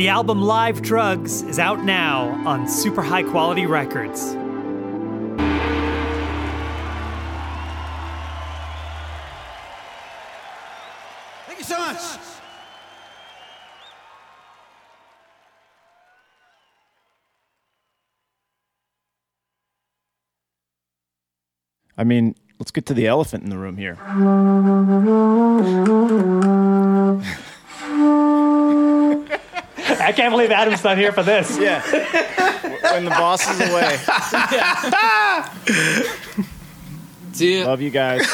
The 0.00 0.08
album 0.08 0.40
Live 0.40 0.80
Drugs 0.80 1.42
is 1.42 1.58
out 1.58 1.84
now 1.84 2.30
on 2.46 2.66
Super 2.66 3.02
High 3.02 3.22
Quality 3.22 3.66
Records. 3.66 4.32
Thank 11.46 11.58
you 11.58 11.64
so 11.64 11.78
much. 11.78 12.00
I 21.98 22.04
mean, 22.04 22.34
let's 22.58 22.70
get 22.70 22.86
to 22.86 22.94
the 22.94 23.06
elephant 23.06 23.44
in 23.44 23.50
the 23.50 23.58
room 23.58 23.76
here. 23.76 23.98
I 30.10 30.12
can't 30.12 30.32
believe 30.32 30.50
Adam's 30.50 30.82
not 30.82 30.98
here 30.98 31.12
for 31.12 31.22
this. 31.22 31.56
Yeah. 31.56 31.80
when 32.92 33.04
the 33.04 33.10
boss 33.10 33.48
is 33.48 33.60
away. 33.70 33.96
See 37.32 37.60
ya. 37.60 37.66
Love 37.66 37.80
you 37.80 37.90
guys. 37.90 38.26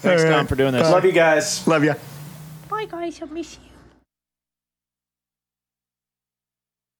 Thanks, 0.00 0.24
Tom, 0.24 0.48
for 0.48 0.56
doing 0.56 0.72
this. 0.72 0.90
Love 0.90 1.04
you 1.04 1.12
guys. 1.12 1.64
Love 1.68 1.84
you. 1.84 1.94
Bye, 2.68 2.86
guys. 2.86 3.22
I 3.22 3.26
miss 3.26 3.58
you. 3.62 3.70